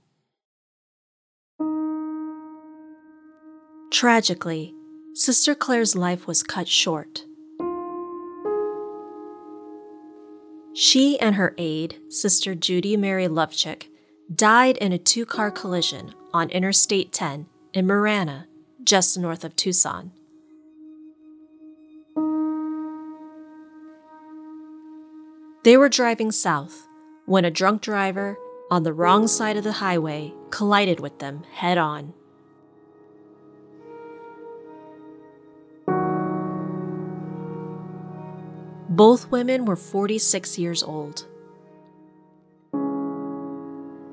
Tragically, 3.90 4.72
Sister 5.14 5.56
Clare's 5.56 5.96
life 5.96 6.28
was 6.28 6.44
cut 6.44 6.68
short. 6.68 7.24
She 10.72 11.18
and 11.18 11.34
her 11.34 11.54
aide, 11.58 11.98
Sister 12.08 12.54
Judy 12.54 12.96
Mary 12.96 13.26
Lovchick, 13.26 13.88
died 14.32 14.76
in 14.76 14.92
a 14.92 14.98
two 14.98 15.26
car 15.26 15.50
collision 15.50 16.14
on 16.32 16.48
Interstate 16.50 17.12
10 17.12 17.46
in 17.74 17.86
Marana, 17.86 18.46
just 18.84 19.18
north 19.18 19.44
of 19.44 19.56
Tucson. 19.56 20.12
They 25.64 25.76
were 25.76 25.88
driving 25.88 26.30
south 26.30 26.86
when 27.26 27.44
a 27.44 27.50
drunk 27.50 27.82
driver 27.82 28.36
on 28.70 28.82
the 28.82 28.92
wrong 28.92 29.26
side 29.26 29.56
of 29.56 29.64
the 29.64 29.72
highway 29.72 30.32
collided 30.50 31.00
with 31.00 31.18
them 31.18 31.42
head 31.52 31.78
on. 31.78 32.14
Both 38.88 39.30
women 39.30 39.64
were 39.64 39.76
46 39.76 40.58
years 40.58 40.82
old. 40.82 41.26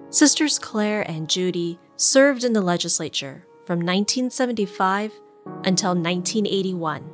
Sisters 0.10 0.58
Clare 0.58 1.02
and 1.02 1.30
Judy 1.30 1.78
served 1.98 2.44
in 2.44 2.54
the 2.54 2.62
legislature 2.62 3.46
from 3.66 3.80
1975 3.80 5.12
until 5.66 5.90
1981. 5.90 7.10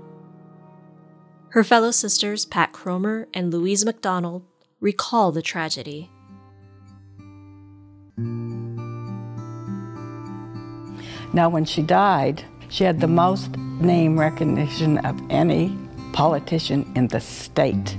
Her 1.49 1.63
fellow 1.63 1.91
sisters, 1.91 2.45
Pat 2.45 2.71
Cromer 2.71 3.27
and 3.33 3.51
Louise 3.51 3.85
McDonald, 3.85 4.43
recall 4.83 5.31
the 5.31 5.41
tragedy. 5.41 6.11
Now, 11.31 11.47
when 11.47 11.63
she 11.63 11.81
died, 11.81 12.43
she 12.67 12.83
had 12.83 12.99
the 12.99 13.07
most 13.07 13.55
name 13.57 14.19
recognition 14.19 14.97
of 14.99 15.17
any 15.29 15.75
politician 16.11 16.91
in 16.97 17.07
the 17.07 17.21
state, 17.21 17.95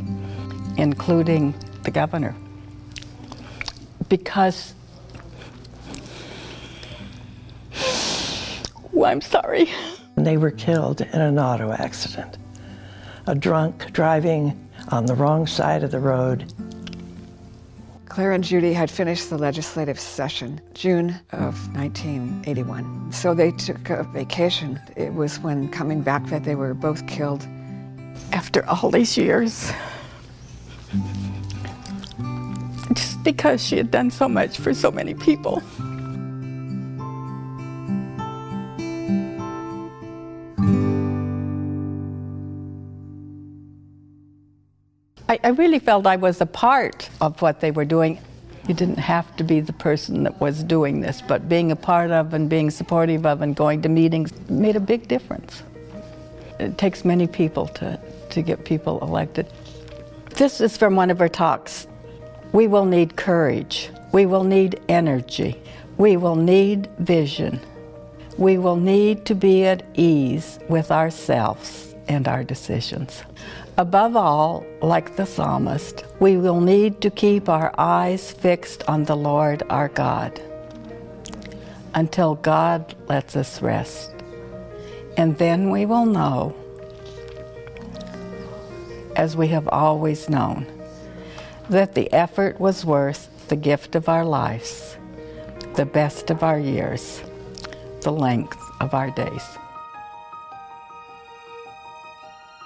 including 0.77 1.55
the 1.85 1.91
governor. 1.91 2.37
Because, 4.11 4.75
oh, 8.95 9.05
I'm 9.07 9.23
sorry. 9.23 9.71
They 10.17 10.37
were 10.37 10.51
killed 10.51 11.01
in 11.01 11.21
an 11.21 11.39
auto 11.39 11.73
accident. 11.73 12.37
A 13.27 13.35
drunk 13.35 13.91
driving 13.93 14.61
on 14.89 15.07
the 15.07 15.15
wrong 15.15 15.47
side 15.47 15.83
of 15.83 15.91
the 15.91 15.99
road. 15.99 16.53
Clare 18.09 18.33
and 18.33 18.45
Judy 18.45 18.73
had 18.73 18.91
finished 18.91 19.31
the 19.31 19.39
legislative 19.39 19.99
session 19.99 20.61
June 20.75 21.21
of 21.33 21.55
1981. 21.75 23.13
So 23.13 23.35
they 23.35 23.51
took 23.53 23.91
a 23.91 24.05
vacation. 24.05 24.81
It 24.97 25.15
was 25.15 25.41
when 25.41 25.69
coming 25.71 26.03
back 26.03 26.27
that 26.27 26.45
they 26.45 26.55
were 26.55 26.75
both 26.75 27.07
killed 27.07 27.47
after 28.33 28.65
all 28.69 28.91
these 28.91 29.17
years. 29.17 29.73
Just 32.93 33.23
because 33.25 33.65
she 33.65 33.77
had 33.77 33.91
done 33.91 34.11
so 34.11 34.29
much 34.29 34.59
for 34.59 34.75
so 34.75 34.91
many 34.91 35.15
people. 35.15 35.63
I, 45.29 45.41
I 45.43 45.49
really 45.49 45.79
felt 45.79 46.07
I 46.07 46.17
was 46.17 46.41
a 46.41 46.47
part 46.47 47.09
of 47.21 47.41
what 47.41 47.61
they 47.61 47.71
were 47.71 47.87
doing. 47.87 48.19
You 48.69 48.75
didn't 48.75 48.99
have 48.99 49.35
to 49.37 49.45
be 49.45 49.61
the 49.61 49.73
person 49.73 50.23
that 50.25 50.41
was 50.41 50.63
doing 50.63 51.01
this, 51.01 51.23
but 51.23 51.49
being 51.49 51.73
a 51.73 51.77
part 51.77 52.11
of 52.11 52.35
and 52.35 52.49
being 52.49 52.71
supportive 52.71 53.25
of 53.25 53.41
and 53.41 53.57
going 53.57 53.83
to 53.83 53.89
meetings 53.89 54.33
made 54.51 54.77
a 54.77 54.81
big 54.81 55.09
difference. 55.09 55.63
It 56.61 56.79
takes 56.79 57.05
many 57.05 57.27
people 57.27 57.69
to, 57.69 57.99
to 58.31 58.43
get 58.43 58.65
people 58.65 59.01
elected. 59.01 59.51
This 60.31 60.61
is 60.61 60.77
from 60.77 60.95
one 60.95 61.11
of 61.11 61.19
her 61.19 61.29
talks. 61.29 61.87
We 62.53 62.67
will 62.67 62.85
need 62.85 63.17
courage. 63.17 63.91
We 64.13 64.27
will 64.27 64.45
need 64.45 64.81
energy. 64.89 65.61
We 65.97 66.17
will 66.17 66.37
need 66.37 66.89
vision. 66.99 67.61
We 68.37 68.59
will 68.59 68.77
need 68.77 69.25
to 69.27 69.35
be 69.35 69.65
at 69.65 69.87
ease 69.95 70.59
with 70.69 70.91
ourselves 70.91 71.95
and 72.09 72.29
our 72.29 72.45
decisions. 72.45 73.23
Above 73.77 74.15
all, 74.15 74.65
like 74.81 75.17
the 75.17 75.27
psalmist, 75.27 76.05
we 76.21 76.37
will 76.37 76.61
need 76.61 77.01
to 77.01 77.11
keep 77.11 77.49
our 77.49 77.75
eyes 77.77 78.31
fixed 78.31 78.89
on 78.89 79.05
the 79.05 79.17
Lord 79.17 79.63
our 79.69 79.89
God 79.89 80.41
until 81.95 82.37
God 82.37 82.95
lets 83.09 83.35
us 83.37 83.61
rest. 83.61 84.15
And 85.17 85.39
then 85.39 85.71
we 85.71 85.87
will 85.87 86.07
know 86.07 86.55
as 89.17 89.37
we 89.37 89.49
have 89.49 89.69
always 89.69 90.29
known, 90.29 90.67
that 91.71 91.95
the 91.95 92.13
effort 92.13 92.61
was 92.61 92.85
worth 92.85 93.49
the 93.49 93.57
gift 93.57 93.95
of 93.95 94.09
our 94.09 94.25
lives, 94.25 94.97
the 95.75 95.87
best 95.87 96.31
of 96.31 96.43
our 96.43 96.59
years, 96.59 97.23
the 98.03 98.13
length 98.13 98.59
of 98.81 98.95
our 98.95 99.11
days. 99.11 99.59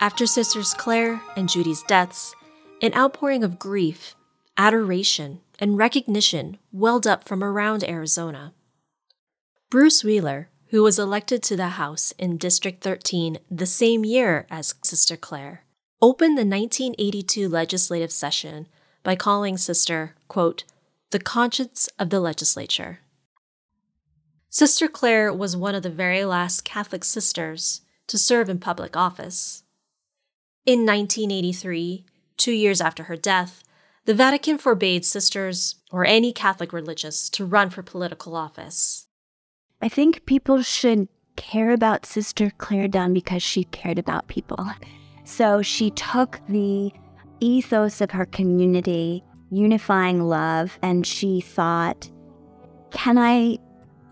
After 0.01 0.29
Sisters 0.29 0.75
Clare 0.75 1.21
and 1.37 1.49
Judy's 1.49 1.83
deaths, 1.83 2.33
an 2.81 2.95
outpouring 2.95 3.43
of 3.43 3.59
grief, 3.59 4.15
adoration, 4.57 5.41
and 5.59 5.77
recognition 5.77 6.59
welled 6.71 7.05
up 7.05 7.27
from 7.27 7.43
around 7.43 7.83
Arizona. 7.83 8.55
Bruce 9.71 10.05
Wheeler, 10.05 10.51
who 10.69 10.85
was 10.85 11.01
elected 11.01 11.43
to 11.43 11.57
the 11.57 11.71
House 11.71 12.13
in 12.13 12.37
District 12.37 12.81
13 12.81 13.39
the 13.51 13.67
same 13.67 14.05
year 14.05 14.47
as 14.49 14.77
Sister 14.85 15.17
Clare, 15.17 15.65
opened 16.01 16.39
the 16.39 16.47
1982 16.47 17.49
legislative 17.49 18.13
session 18.13 18.69
by 19.03 19.17
calling 19.17 19.57
Sister, 19.57 20.15
quote, 20.29 20.63
the 21.11 21.19
conscience 21.19 21.89
of 21.99 22.11
the 22.11 22.21
legislature. 22.21 23.01
Sister 24.49 24.87
Clare 24.87 25.33
was 25.33 25.57
one 25.57 25.75
of 25.75 25.83
the 25.83 25.91
very 25.91 26.25
last 26.25 26.65
Catholic 26.65 27.03
sisters 27.03 27.81
to 28.07 28.17
serve 28.17 28.49
in 28.49 28.61
public 28.61 28.97
office. 28.97 29.65
In 30.68 30.85
1983, 30.85 32.04
two 32.37 32.52
years 32.52 32.83
after 32.83 33.04
her 33.04 33.16
death, 33.16 33.64
the 34.04 34.12
Vatican 34.12 34.59
forbade 34.59 35.02
sisters 35.02 35.76
or 35.90 36.04
any 36.04 36.31
Catholic 36.31 36.74
religious 36.74 37.31
to 37.31 37.46
run 37.46 37.70
for 37.70 37.83
political 37.83 38.37
office. 38.37 39.07
I 39.81 39.88
think 39.88 40.26
people 40.26 40.61
should 40.61 41.09
care 41.37 41.70
about 41.70 42.04
Sister 42.04 42.52
Clare 42.59 42.87
Dunn 42.87 43.14
because 43.14 43.42
she 43.42 43.64
cared 43.64 43.98
about 43.98 44.28
people. 44.28 44.68
So 45.24 45.62
she 45.62 45.90
took 45.92 46.38
the 46.50 46.92
ethos 47.40 48.02
of 48.02 48.11
her 48.11 48.26
community, 48.26 49.24
unifying 49.50 50.24
love, 50.24 50.78
and 50.83 51.07
she 51.07 51.40
thought, 51.40 52.11
can 52.90 53.16
I 53.16 53.57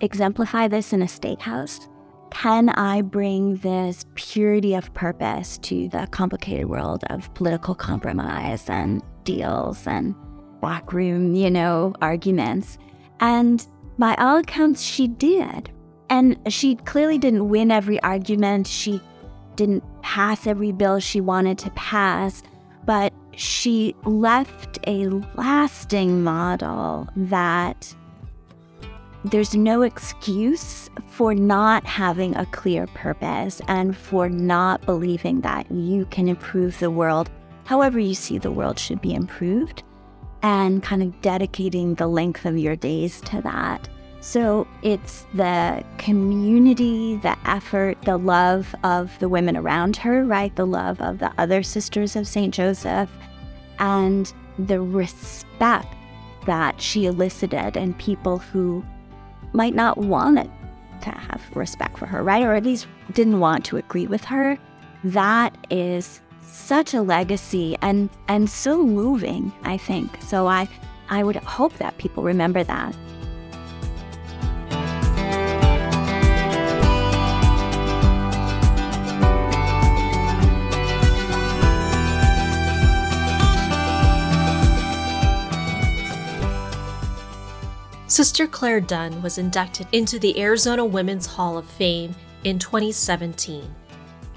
exemplify 0.01 0.69
this 0.69 0.95
in 0.95 1.03
a 1.03 1.09
state 1.09 1.43
house? 1.43 1.87
Can 2.31 2.69
I 2.71 3.03
bring 3.03 3.57
this 3.57 4.05
purity 4.15 4.75
of 4.75 4.93
purpose 4.95 5.59
to 5.59 5.89
the 5.89 6.07
complicated 6.11 6.67
world 6.67 7.05
of 7.11 7.33
political 7.35 7.75
compromise 7.75 8.69
and 8.69 9.03
deals 9.25 9.87
and 9.87 10.15
backroom, 10.61 11.35
you 11.35 11.51
know, 11.51 11.95
arguments? 12.03 12.79
And 13.21 13.67
by 13.99 14.15
all 14.17 14.39
accounts, 14.39 14.83
she 14.83 15.09
did. 15.09 15.71
And 16.11 16.39
she 16.53 16.77
clearly 16.77 17.19
didn't 17.19 17.49
win 17.49 17.71
every 17.71 18.01
argument. 18.03 18.67
She 18.67 19.01
didn't 19.57 19.83
pass 20.03 20.47
every 20.47 20.73
bill 20.73 21.01
she 21.01 21.21
wanted 21.21 21.59
to 21.59 21.71
pass, 21.71 22.43
but 22.85 23.13
she 23.35 23.95
left 24.05 24.79
a 24.87 25.09
lasting 25.37 26.23
model 26.23 27.09
that 27.17 27.95
there's 29.31 29.55
no 29.55 29.83
excuse 29.83 30.89
for 31.09 31.35
not 31.35 31.85
having 31.85 32.35
a 32.37 32.47
clear 32.47 32.87
purpose 32.89 33.61
and 33.69 33.97
for 33.97 34.29
not 34.29 34.85
believing 34.87 35.41
that 35.41 35.71
you 35.71 36.07
can 36.07 36.29
improve 36.29 36.79
the 36.79 36.91
world 36.91 37.31
however 37.65 37.99
you 37.99 38.15
see 38.15 38.39
the 38.39 38.51
world 38.51 38.79
should 38.79 39.01
be 39.01 39.15
improved 39.15 39.83
and 40.43 40.83
kind 40.83 41.03
of 41.03 41.21
dedicating 41.23 41.95
the 41.95 42.07
length 42.07 42.45
of 42.45 42.57
your 42.57 42.77
days 42.77 43.21
to 43.23 43.41
that. 43.43 43.89
So 44.21 44.67
it's 44.83 45.27
the 45.35 45.85
community, 45.99 47.17
the 47.17 47.37
effort, 47.49 48.01
the 48.03 48.17
love 48.17 48.75
of 48.85 49.17
the 49.19 49.29
women 49.29 49.57
around 49.57 49.97
her, 49.99 50.25
right? 50.25 50.55
The 50.55 50.67
love 50.67 51.01
of 51.01 51.19
the 51.19 51.33
other 51.39 51.63
sisters 51.63 52.17
of 52.17 52.27
St. 52.27 52.55
Joseph, 52.55 53.11
and 53.79 54.33
the 54.59 54.81
respect 54.81 55.95
that 56.47 56.81
she 56.81 57.07
elicited 57.07 57.77
in 57.77 57.95
people 57.95 58.39
who 58.39 58.85
might 59.53 59.75
not 59.75 59.99
want 59.99 60.51
to 61.03 61.11
have 61.11 61.43
respect 61.55 61.99
for 61.99 62.07
her, 62.07 62.23
right? 62.23 62.43
Or 62.43 62.55
at 62.55 62.65
least 62.65 62.87
didn't 63.13 63.41
want 63.41 63.65
to 63.67 63.77
agree 63.77 64.07
with 64.07 64.25
her. 64.25 64.59
That 65.05 65.57
is 65.71 66.21
such 66.43 66.95
a 66.95 67.03
legacy 67.03 67.77
and 67.83 68.11
and 68.29 68.49
so 68.49 68.85
moving, 68.85 69.53
I 69.63 69.77
think. 69.77 70.19
So 70.23 70.47
I 70.47 70.69
I 71.09 71.23
would 71.23 71.37
hope 71.37 71.75
that 71.79 71.99
people 71.99 72.23
remember 72.23 72.65
that. 72.65 72.97
Sister 88.17 88.47
Clare 88.47 88.81
Dunn 88.81 89.21
was 89.21 89.37
inducted 89.37 89.87
into 89.93 90.19
the 90.19 90.41
Arizona 90.41 90.83
Women's 90.83 91.27
Hall 91.27 91.59
of 91.59 91.67
Fame 91.67 92.17
in 92.45 92.59
2017, 92.59 93.63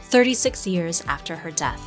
36 0.01 0.67
years 0.67 1.01
after 1.07 1.33
her 1.37 1.49
death. 1.49 1.81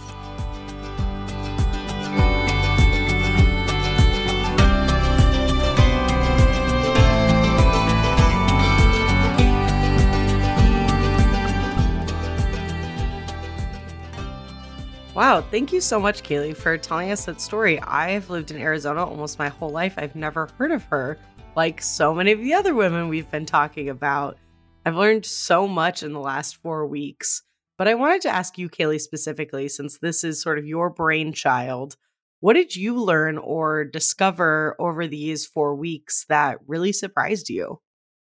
Wow, 15.15 15.43
thank 15.43 15.75
you 15.75 15.83
so 15.83 16.01
much, 16.01 16.23
Kaely, 16.23 16.57
for 16.57 16.79
telling 16.79 17.11
us 17.11 17.27
that 17.27 17.39
story. 17.39 17.79
I've 17.81 18.31
lived 18.31 18.51
in 18.51 18.57
Arizona 18.57 19.05
almost 19.05 19.39
my 19.39 19.49
whole 19.49 19.69
life. 19.69 19.93
I've 19.99 20.17
never 20.17 20.49
heard 20.57 20.73
of 20.73 20.85
her, 20.85 21.19
like 21.55 21.83
so 21.83 22.15
many 22.15 22.33
of 22.33 22.41
the 22.41 22.55
other 22.55 22.75
women 22.75 23.09
we've 23.09 23.31
been 23.31 23.47
talking 23.47 23.89
about. 23.89 24.39
I've 24.85 24.97
learned 24.97 25.27
so 25.27 25.69
much 25.69 26.03
in 26.03 26.13
the 26.13 26.21
last 26.21 26.57
four 26.57 26.87
weeks. 26.87 27.43
But 27.79 27.89
I 27.89 27.95
wanted 27.95 28.23
to 28.23 28.31
ask 28.31 28.59
you, 28.59 28.69
Kaely, 28.69 29.01
specifically, 29.01 29.69
since 29.69 29.99
this 29.99 30.25
is 30.25 30.41
sort 30.41 30.59
of 30.59 30.67
your 30.67 30.91
brainchild, 30.91 31.97
what 32.41 32.55
did 32.55 32.77
you 32.77 33.01
learn 33.01 33.39
or 33.39 33.85
discover 33.85 34.77
over 34.79 35.07
these 35.07 35.47
four 35.47 35.75
weeks 35.75 36.25
that 36.29 36.59
really 36.67 36.93
surprised 36.93 37.49
you? 37.49 37.81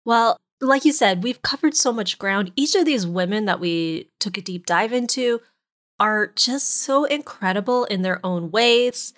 Well, 0.05 0.37
like 0.61 0.85
you 0.85 0.93
said, 0.93 1.23
we've 1.23 1.43
covered 1.43 1.75
so 1.75 1.93
much 1.93 2.19
ground. 2.19 2.53
Each 2.57 2.75
of 2.75 2.87
these 2.87 3.07
women 3.07 3.45
that 3.45 3.61
we 3.61 4.11
took 4.21 4.39
a 4.39 4.43
deep 4.43 4.67
dive 4.67 4.93
into 4.93 5.41
are 5.99 6.29
just 6.29 6.69
so 6.69 7.05
incredible 7.05 7.85
in 7.85 8.03
their 8.03 8.25
own 8.25 8.51
ways. 8.51 9.13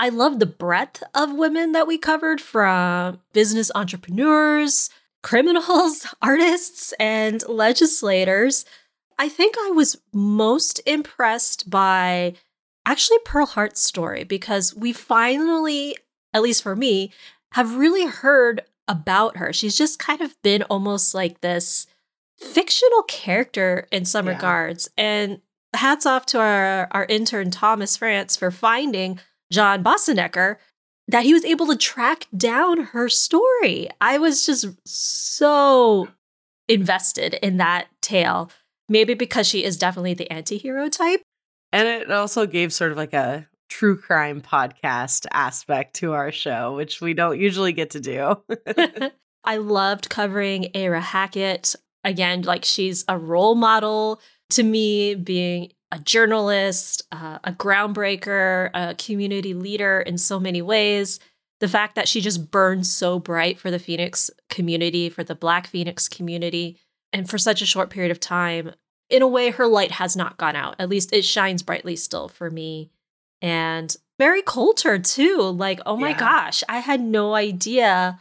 I 0.00 0.08
love 0.08 0.38
the 0.38 0.46
breadth 0.46 1.02
of 1.14 1.34
women 1.34 1.72
that 1.72 1.86
we 1.86 1.98
covered 1.98 2.40
from 2.40 3.20
business 3.34 3.70
entrepreneurs, 3.74 4.88
criminals, 5.22 6.06
artists, 6.22 6.94
and 6.98 7.46
legislators. 7.46 8.64
I 9.18 9.28
think 9.28 9.56
I 9.58 9.72
was 9.72 10.00
most 10.10 10.80
impressed 10.86 11.68
by 11.68 12.32
actually 12.86 13.18
Pearl 13.26 13.44
Hart's 13.44 13.82
story 13.82 14.24
because 14.24 14.74
we 14.74 14.94
finally, 14.94 15.94
at 16.32 16.40
least 16.40 16.62
for 16.62 16.74
me, 16.74 17.12
have 17.52 17.76
really 17.76 18.06
heard 18.06 18.62
about 18.88 19.36
her. 19.36 19.52
She's 19.52 19.76
just 19.76 19.98
kind 19.98 20.22
of 20.22 20.40
been 20.40 20.62
almost 20.62 21.14
like 21.14 21.42
this 21.42 21.86
fictional 22.38 23.02
character 23.02 23.86
in 23.92 24.06
some 24.06 24.26
yeah. 24.26 24.32
regards. 24.32 24.88
And 24.96 25.42
hats 25.74 26.06
off 26.06 26.24
to 26.26 26.40
our, 26.40 26.88
our 26.90 27.04
intern 27.04 27.50
Thomas 27.50 27.98
France 27.98 28.34
for 28.34 28.50
finding 28.50 29.20
John 29.50 29.82
Bosanquet 29.82 30.56
that 31.08 31.24
he 31.24 31.34
was 31.34 31.44
able 31.44 31.66
to 31.66 31.76
track 31.76 32.26
down 32.36 32.78
her 32.78 33.08
story. 33.08 33.88
I 34.00 34.18
was 34.18 34.46
just 34.46 34.66
so 34.86 36.08
invested 36.68 37.34
in 37.34 37.56
that 37.56 37.88
tale. 38.00 38.50
Maybe 38.88 39.14
because 39.14 39.46
she 39.46 39.64
is 39.64 39.76
definitely 39.76 40.14
the 40.14 40.30
anti-hero 40.30 40.88
type. 40.88 41.22
And 41.72 41.86
it 41.86 42.10
also 42.10 42.46
gave 42.46 42.72
sort 42.72 42.90
of 42.92 42.96
like 42.96 43.12
a 43.12 43.48
true 43.68 43.96
crime 43.96 44.40
podcast 44.40 45.26
aspect 45.32 45.94
to 45.96 46.12
our 46.12 46.32
show, 46.32 46.74
which 46.74 47.00
we 47.00 47.14
don't 47.14 47.38
usually 47.38 47.72
get 47.72 47.90
to 47.90 48.00
do. 48.00 48.36
I 49.44 49.56
loved 49.56 50.10
covering 50.10 50.70
Aira 50.74 51.00
Hackett. 51.00 51.76
Again, 52.04 52.42
like 52.42 52.64
she's 52.64 53.04
a 53.08 53.16
role 53.16 53.54
model 53.54 54.20
to 54.50 54.62
me 54.62 55.14
being 55.14 55.72
a 55.92 55.98
journalist, 55.98 57.02
uh, 57.10 57.38
a 57.44 57.52
groundbreaker, 57.52 58.70
a 58.74 58.94
community 58.94 59.54
leader 59.54 60.00
in 60.00 60.18
so 60.18 60.38
many 60.38 60.62
ways. 60.62 61.20
The 61.60 61.68
fact 61.68 61.94
that 61.96 62.08
she 62.08 62.20
just 62.20 62.50
burns 62.50 62.90
so 62.92 63.18
bright 63.18 63.58
for 63.58 63.70
the 63.70 63.78
Phoenix 63.78 64.30
community, 64.48 65.10
for 65.10 65.22
the 65.24 65.34
Black 65.34 65.66
Phoenix 65.66 66.08
community, 66.08 66.78
and 67.12 67.28
for 67.28 67.38
such 67.38 67.60
a 67.60 67.66
short 67.66 67.90
period 67.90 68.10
of 68.10 68.20
time, 68.20 68.72
in 69.10 69.22
a 69.22 69.28
way, 69.28 69.50
her 69.50 69.66
light 69.66 69.90
has 69.92 70.16
not 70.16 70.38
gone 70.38 70.56
out. 70.56 70.76
At 70.78 70.88
least 70.88 71.12
it 71.12 71.24
shines 71.24 71.62
brightly 71.62 71.96
still 71.96 72.28
for 72.28 72.50
me. 72.50 72.90
And 73.42 73.94
Mary 74.18 74.42
Colter, 74.42 74.98
too. 74.98 75.38
Like, 75.38 75.80
oh 75.84 75.96
my 75.96 76.10
yeah. 76.10 76.18
gosh, 76.18 76.62
I 76.68 76.78
had 76.78 77.00
no 77.00 77.34
idea 77.34 78.20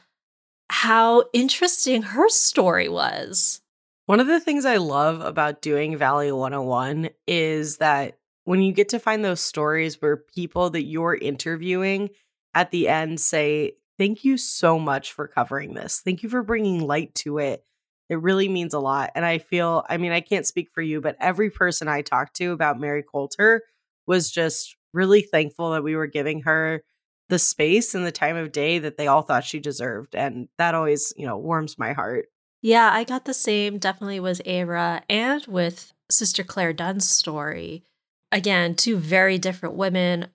how 0.70 1.26
interesting 1.34 2.02
her 2.02 2.30
story 2.30 2.90
was. 2.90 3.62
One 4.10 4.20
of 4.20 4.26
the 4.26 4.40
things 4.40 4.66
I 4.66 4.78
love 4.78 5.22
about 5.22 5.62
doing 5.62 5.96
Valley 5.96 6.32
101 6.32 7.12
is 7.28 7.78
that 7.78 8.18
when 8.44 8.60
you 8.60 8.74
get 8.74 8.90
to 8.90 8.98
find 8.98 9.24
those 9.24 9.40
stories 9.40 10.02
where 10.02 10.18
people 10.18 10.72
that 10.72 10.86
you're 10.86 11.14
interviewing 11.14 12.10
at 12.56 12.72
the 12.72 12.88
end 12.88 13.20
say, 13.20 13.74
Thank 14.00 14.26
you 14.26 14.36
so 14.38 14.80
much 14.80 15.12
for 15.12 15.28
covering 15.28 15.76
this. 15.76 16.02
Thank 16.04 16.24
you 16.24 16.30
for 16.30 16.42
bringing 16.42 16.88
light 16.88 17.14
to 17.18 17.38
it. 17.38 17.64
It 18.10 18.20
really 18.20 18.50
means 18.50 18.74
a 18.74 18.80
lot. 18.80 19.12
And 19.14 19.24
I 19.24 19.38
feel, 19.38 19.86
I 19.88 19.98
mean, 19.98 20.12
I 20.12 20.22
can't 20.22 20.48
speak 20.48 20.72
for 20.72 20.82
you, 20.82 21.02
but 21.02 21.16
every 21.20 21.52
person 21.52 21.88
I 21.88 22.02
talked 22.02 22.36
to 22.38 22.52
about 22.52 22.80
Mary 22.80 23.04
Colter 23.04 23.62
was 24.08 24.32
just 24.32 24.76
really 24.92 25.22
thankful 25.22 25.70
that 25.74 25.84
we 25.84 25.96
were 25.96 26.08
giving 26.08 26.42
her 26.42 26.82
the 27.28 27.38
space 27.38 27.94
and 27.94 28.08
the 28.08 28.12
time 28.12 28.38
of 28.38 28.52
day 28.52 28.80
that 28.80 28.98
they 28.98 29.06
all 29.06 29.22
thought 29.22 29.44
she 29.44 29.60
deserved. 29.60 30.16
And 30.16 30.48
that 30.58 30.74
always, 30.74 31.14
you 31.16 31.28
know, 31.28 31.38
warms 31.38 31.78
my 31.78 31.94
heart. 31.94 32.26
Yeah, 32.62 32.90
I 32.92 33.04
got 33.04 33.26
the 33.26 33.34
same 33.34 33.78
definitely 33.78 34.20
with 34.20 34.42
Aira 34.46 35.02
and 35.10 35.46
with 35.48 35.94
Sister 36.12 36.44
Clare 36.44 36.74
Dunn's 36.74 37.10
story. 37.10 37.84
Again, 38.32 38.76
two 38.76 38.98
very 38.98 39.38
different 39.38 39.76
women, 39.76 40.28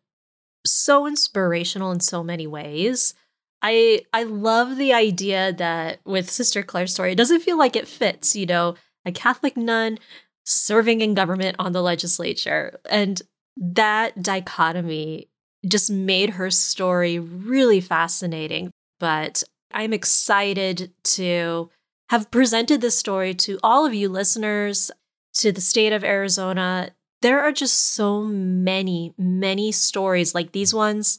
so 0.67 1.07
inspirational 1.07 1.93
in 1.93 2.01
so 2.01 2.25
many 2.25 2.47
ways. 2.47 3.15
I 3.63 4.03
I 4.13 4.25
love 4.25 4.77
the 4.77 4.93
idea 4.93 5.53
that 5.53 6.01
with 6.05 6.31
Sister 6.31 6.63
Clare's 6.63 6.93
story, 6.93 7.13
it 7.13 7.17
doesn't 7.17 7.41
feel 7.43 7.59
like 7.59 7.77
it 7.77 7.89
fits, 7.89 8.35
you 8.35 8.47
know, 8.47 8.75
a 9.05 9.13
Catholic 9.13 9.57
nun 9.57 9.99
serving 10.45 11.01
in 11.01 11.15
government 11.15 11.57
on 11.59 11.73
the 11.73 11.83
legislature. 11.83 12.79
And 12.89 13.21
that 13.57 14.23
dichotomy 14.23 15.29
just 15.67 15.91
made 15.91 16.31
her 16.31 16.51
story 16.51 17.19
really 17.19 17.81
fascinating. 17.81 18.71
But 19.01 19.43
I'm 19.73 19.93
excited 19.93 20.93
to 21.05 21.71
have 22.11 22.31
presented 22.31 22.81
this 22.81 22.99
story 22.99 23.35
to 23.35 23.59
all 23.63 23.87
of 23.87 23.95
you 23.95 24.09
listeners, 24.09 24.91
to 25.35 25.53
the 25.53 25.61
state 25.61 25.93
of 25.93 26.05
Arizona. 26.05 26.91
There 27.23 27.41
are 27.41 27.53
just 27.53 27.95
so 27.95 28.23
many, 28.23 29.15
many 29.19 29.73
stories 29.73 30.35
like 30.35 30.53
these 30.53 30.73
ones 30.73 31.19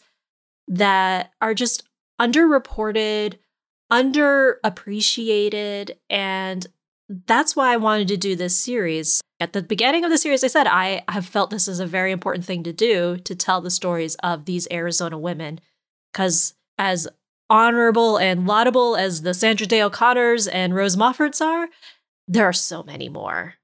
that 0.68 1.32
are 1.42 1.54
just 1.54 1.84
underreported, 2.20 3.36
underappreciated, 3.92 5.92
and 6.10 6.66
that's 7.28 7.56
why 7.56 7.74
I 7.74 7.78
wanted 7.78 8.08
to 8.10 8.18
do 8.18 8.36
this 8.36 8.58
series. 8.58 9.22
At 9.40 9.54
the 9.54 9.62
beginning 9.62 10.06
of 10.06 10.12
the 10.12 10.18
series, 10.18 10.44
I 10.44 10.48
said 10.48 10.66
I 10.66 11.04
have 11.10 11.26
felt 11.26 11.50
this 11.50 11.68
is 11.68 11.80
a 11.80 11.86
very 11.86 12.12
important 12.12 12.46
thing 12.46 12.64
to 12.64 12.74
do 12.74 13.18
to 13.18 13.36
tell 13.36 13.62
the 13.62 13.70
stories 13.70 14.16
of 14.24 14.46
these 14.46 14.68
Arizona 14.72 15.18
women. 15.18 15.60
Because 16.12 16.54
as 16.78 17.08
honorable 17.50 18.18
and 18.18 18.48
laudable 18.48 18.96
as 18.96 19.22
the 19.22 19.34
Sandra 19.34 19.68
Day 19.68 19.82
O'Connors 19.82 20.48
and 20.48 20.74
Rose 20.74 20.96
Moffords 20.96 21.42
are, 21.42 21.68
there 22.28 22.46
are 22.46 22.54
so 22.54 22.84
many 22.84 23.10
more. 23.10 23.56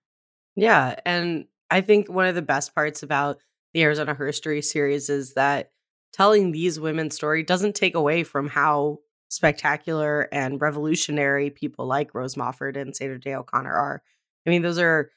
Yeah. 0.55 0.95
And 1.05 1.45
I 1.69 1.81
think 1.81 2.09
one 2.09 2.27
of 2.27 2.35
the 2.35 2.41
best 2.41 2.75
parts 2.75 3.03
about 3.03 3.39
the 3.73 3.83
Arizona 3.83 4.13
Herstory 4.13 4.63
series 4.63 5.09
is 5.09 5.33
that 5.33 5.71
telling 6.13 6.51
these 6.51 6.79
women's 6.79 7.15
story 7.15 7.43
doesn't 7.43 7.75
take 7.75 7.95
away 7.95 8.23
from 8.23 8.47
how 8.47 8.99
spectacular 9.29 10.27
and 10.33 10.59
revolutionary 10.59 11.49
people 11.49 11.85
like 11.87 12.13
Rose 12.13 12.35
Mofford 12.35 12.75
and 12.75 12.95
Sandra 12.95 13.19
Day 13.19 13.33
O'Connor 13.33 13.73
are. 13.73 14.03
I 14.45 14.49
mean, 14.49 14.61
those 14.61 14.77
are 14.79 15.09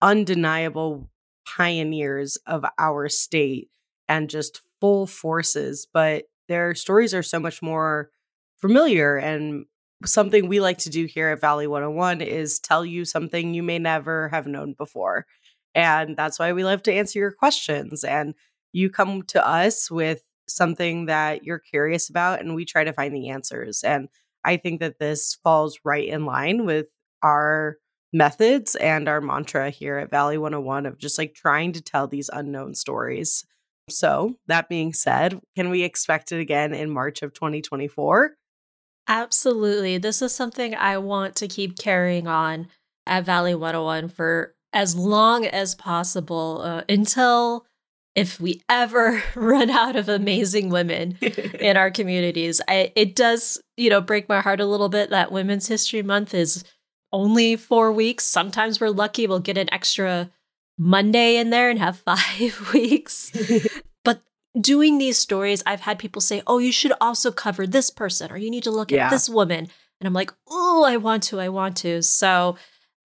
undeniable 0.00 1.08
pioneers 1.46 2.36
of 2.46 2.64
our 2.78 3.08
state 3.08 3.70
and 4.08 4.28
just 4.28 4.60
full 4.80 5.06
forces, 5.06 5.86
but 5.92 6.24
their 6.48 6.74
stories 6.74 7.14
are 7.14 7.22
so 7.22 7.38
much 7.38 7.62
more 7.62 8.10
familiar 8.60 9.16
and 9.16 9.66
something 10.04 10.48
we 10.48 10.60
like 10.60 10.78
to 10.78 10.90
do 10.90 11.06
here 11.06 11.28
at 11.30 11.40
Valley 11.40 11.66
101 11.66 12.20
is 12.20 12.58
tell 12.58 12.84
you 12.84 13.04
something 13.04 13.54
you 13.54 13.62
may 13.62 13.78
never 13.78 14.28
have 14.28 14.46
known 14.46 14.72
before. 14.72 15.26
And 15.74 16.16
that's 16.16 16.38
why 16.38 16.52
we 16.52 16.64
love 16.64 16.82
to 16.84 16.92
answer 16.92 17.18
your 17.18 17.32
questions. 17.32 18.04
And 18.04 18.34
you 18.72 18.90
come 18.90 19.22
to 19.24 19.46
us 19.46 19.90
with 19.90 20.22
something 20.48 21.06
that 21.06 21.44
you're 21.44 21.58
curious 21.58 22.10
about, 22.10 22.40
and 22.40 22.54
we 22.54 22.64
try 22.64 22.84
to 22.84 22.92
find 22.92 23.14
the 23.14 23.30
answers. 23.30 23.82
And 23.82 24.08
I 24.44 24.56
think 24.56 24.80
that 24.80 24.98
this 24.98 25.38
falls 25.42 25.78
right 25.84 26.06
in 26.06 26.26
line 26.26 26.66
with 26.66 26.86
our 27.22 27.76
methods 28.12 28.74
and 28.76 29.08
our 29.08 29.20
mantra 29.20 29.70
here 29.70 29.98
at 29.98 30.10
Valley 30.10 30.36
101 30.36 30.86
of 30.86 30.98
just 30.98 31.16
like 31.16 31.34
trying 31.34 31.72
to 31.72 31.80
tell 31.80 32.06
these 32.06 32.28
unknown 32.32 32.74
stories. 32.74 33.44
So, 33.88 34.36
that 34.46 34.68
being 34.68 34.92
said, 34.92 35.40
can 35.56 35.70
we 35.70 35.82
expect 35.82 36.32
it 36.32 36.40
again 36.40 36.72
in 36.72 36.90
March 36.90 37.22
of 37.22 37.34
2024? 37.34 38.32
Absolutely. 39.08 39.98
This 39.98 40.22
is 40.22 40.34
something 40.34 40.74
I 40.74 40.98
want 40.98 41.34
to 41.36 41.48
keep 41.48 41.78
carrying 41.78 42.26
on 42.26 42.68
at 43.06 43.24
Valley 43.24 43.54
101 43.54 44.08
for 44.08 44.54
as 44.72 44.96
long 44.96 45.44
as 45.44 45.74
possible 45.74 46.62
uh, 46.62 46.82
until 46.88 47.66
if 48.14 48.40
we 48.40 48.62
ever 48.68 49.22
run 49.34 49.70
out 49.70 49.96
of 49.96 50.08
amazing 50.08 50.70
women 50.70 51.18
in 51.60 51.76
our 51.76 51.90
communities. 51.90 52.60
I, 52.68 52.92
it 52.94 53.16
does, 53.16 53.60
you 53.76 53.90
know, 53.90 54.00
break 54.00 54.28
my 54.28 54.40
heart 54.40 54.60
a 54.60 54.66
little 54.66 54.88
bit 54.88 55.10
that 55.10 55.32
Women's 55.32 55.66
History 55.66 56.02
Month 56.02 56.34
is 56.34 56.64
only 57.12 57.56
four 57.56 57.92
weeks. 57.92 58.24
Sometimes 58.24 58.80
we're 58.80 58.90
lucky 58.90 59.26
we'll 59.26 59.40
get 59.40 59.58
an 59.58 59.72
extra 59.72 60.30
Monday 60.78 61.36
in 61.36 61.50
there 61.50 61.70
and 61.70 61.78
have 61.78 61.98
five 62.06 62.70
weeks. 62.72 63.32
but 64.04 64.22
doing 64.60 64.98
these 64.98 65.18
stories, 65.18 65.62
I've 65.66 65.80
had 65.82 65.98
people 65.98 66.20
say, 66.20 66.42
oh, 66.46 66.58
you 66.58 66.72
should 66.72 66.92
also 67.00 67.30
cover 67.32 67.66
this 67.66 67.90
person 67.90 68.30
or 68.30 68.36
you 68.36 68.50
need 68.50 68.64
to 68.64 68.70
look 68.70 68.90
Yeah. 68.90 69.06
at 69.06 69.10
this 69.10 69.28
woman. 69.28 69.68
And 70.00 70.06
I'm 70.06 70.12
like, 70.14 70.32
oh, 70.48 70.84
I 70.84 70.96
want 70.96 71.22
to, 71.24 71.38
I 71.40 71.48
want 71.48 71.76
to. 71.78 72.02
So 72.02 72.56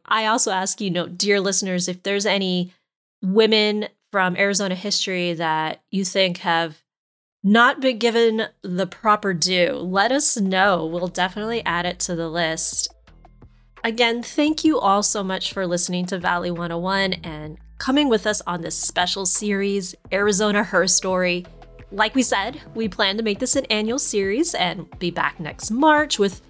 I 0.05 0.26
also 0.26 0.51
ask 0.51 0.82
you 0.82 0.89
know, 0.89 1.07
dear 1.07 1.39
listeners, 1.39 1.88
if 1.88 2.01
there's 2.03 2.26
any 2.26 2.74
women 3.22 3.88
from 4.11 4.36
Arizona 4.38 4.74
history 4.76 5.34
that 5.34 5.82
you 5.91 6.03
think 6.05 6.38
have 6.39 6.82
not 7.43 7.80
been 7.82 7.97
given 7.99 8.47
the 8.63 8.88
proper 8.88 9.34
due, 9.34 9.74
let 9.74 10.11
us 10.11 10.38
know. 10.38 10.86
We'll 10.86 11.07
definitely 11.07 11.63
add 11.65 11.86
it 11.86 11.99
to 12.01 12.15
the 12.15 12.30
list. 12.30 12.91
Again, 13.88 14.21
thank 14.21 14.65
you 14.65 14.77
all 14.81 15.01
so 15.01 15.23
much 15.23 15.53
for 15.53 15.65
listening 15.65 16.05
to 16.07 16.19
Valley 16.19 16.51
101 16.51 17.13
and 17.23 17.57
coming 17.77 18.09
with 18.09 18.27
us 18.27 18.41
on 18.45 18.59
this 18.59 18.77
special 18.77 19.25
series, 19.25 19.95
Arizona 20.11 20.61
Her 20.61 20.88
Story. 20.88 21.45
Like 21.93 22.13
we 22.13 22.21
said, 22.21 22.59
we 22.75 22.89
plan 22.89 23.15
to 23.15 23.23
make 23.23 23.39
this 23.39 23.55
an 23.55 23.63
annual 23.67 23.97
series 23.97 24.53
and 24.55 24.89
be 24.99 25.09
back 25.09 25.39
next 25.39 25.71
March 25.71 26.19
with 26.19 26.41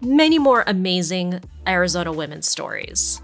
many 0.00 0.38
more 0.38 0.64
amazing 0.66 1.42
Arizona 1.66 2.10
women's 2.10 2.48
stories. 2.48 3.20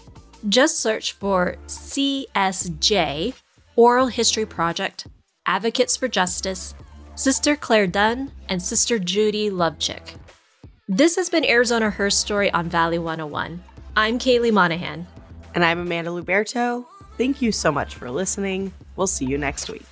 Just 0.49 0.79
search 0.79 1.13
for 1.13 1.55
CSJ, 1.67 3.33
Oral 3.75 4.07
History 4.07 4.45
Project, 4.45 5.07
Advocates 5.45 5.95
for 5.95 6.07
Justice, 6.07 6.73
Sister 7.15 7.55
Clare 7.55 7.87
Dunn, 7.87 8.31
and 8.49 8.61
Sister 8.61 8.99
Judy 8.99 9.49
Lovechick. 9.49 10.15
This 10.87 11.15
has 11.15 11.29
been 11.29 11.45
Arizona 11.45 11.89
Her 11.89 12.09
Story 12.09 12.51
on 12.51 12.67
Valley 12.67 12.99
101. 12.99 13.63
I'm 13.95 14.19
Kaely 14.19 14.51
Monahan. 14.51 15.07
And 15.55 15.63
I'm 15.63 15.79
Amanda 15.79 16.11
Luberto. 16.11 16.85
Thank 17.17 17.41
you 17.41 17.51
so 17.51 17.71
much 17.71 17.95
for 17.95 18.09
listening. 18.09 18.73
We'll 18.95 19.07
see 19.07 19.25
you 19.25 19.37
next 19.37 19.69
week. 19.69 19.85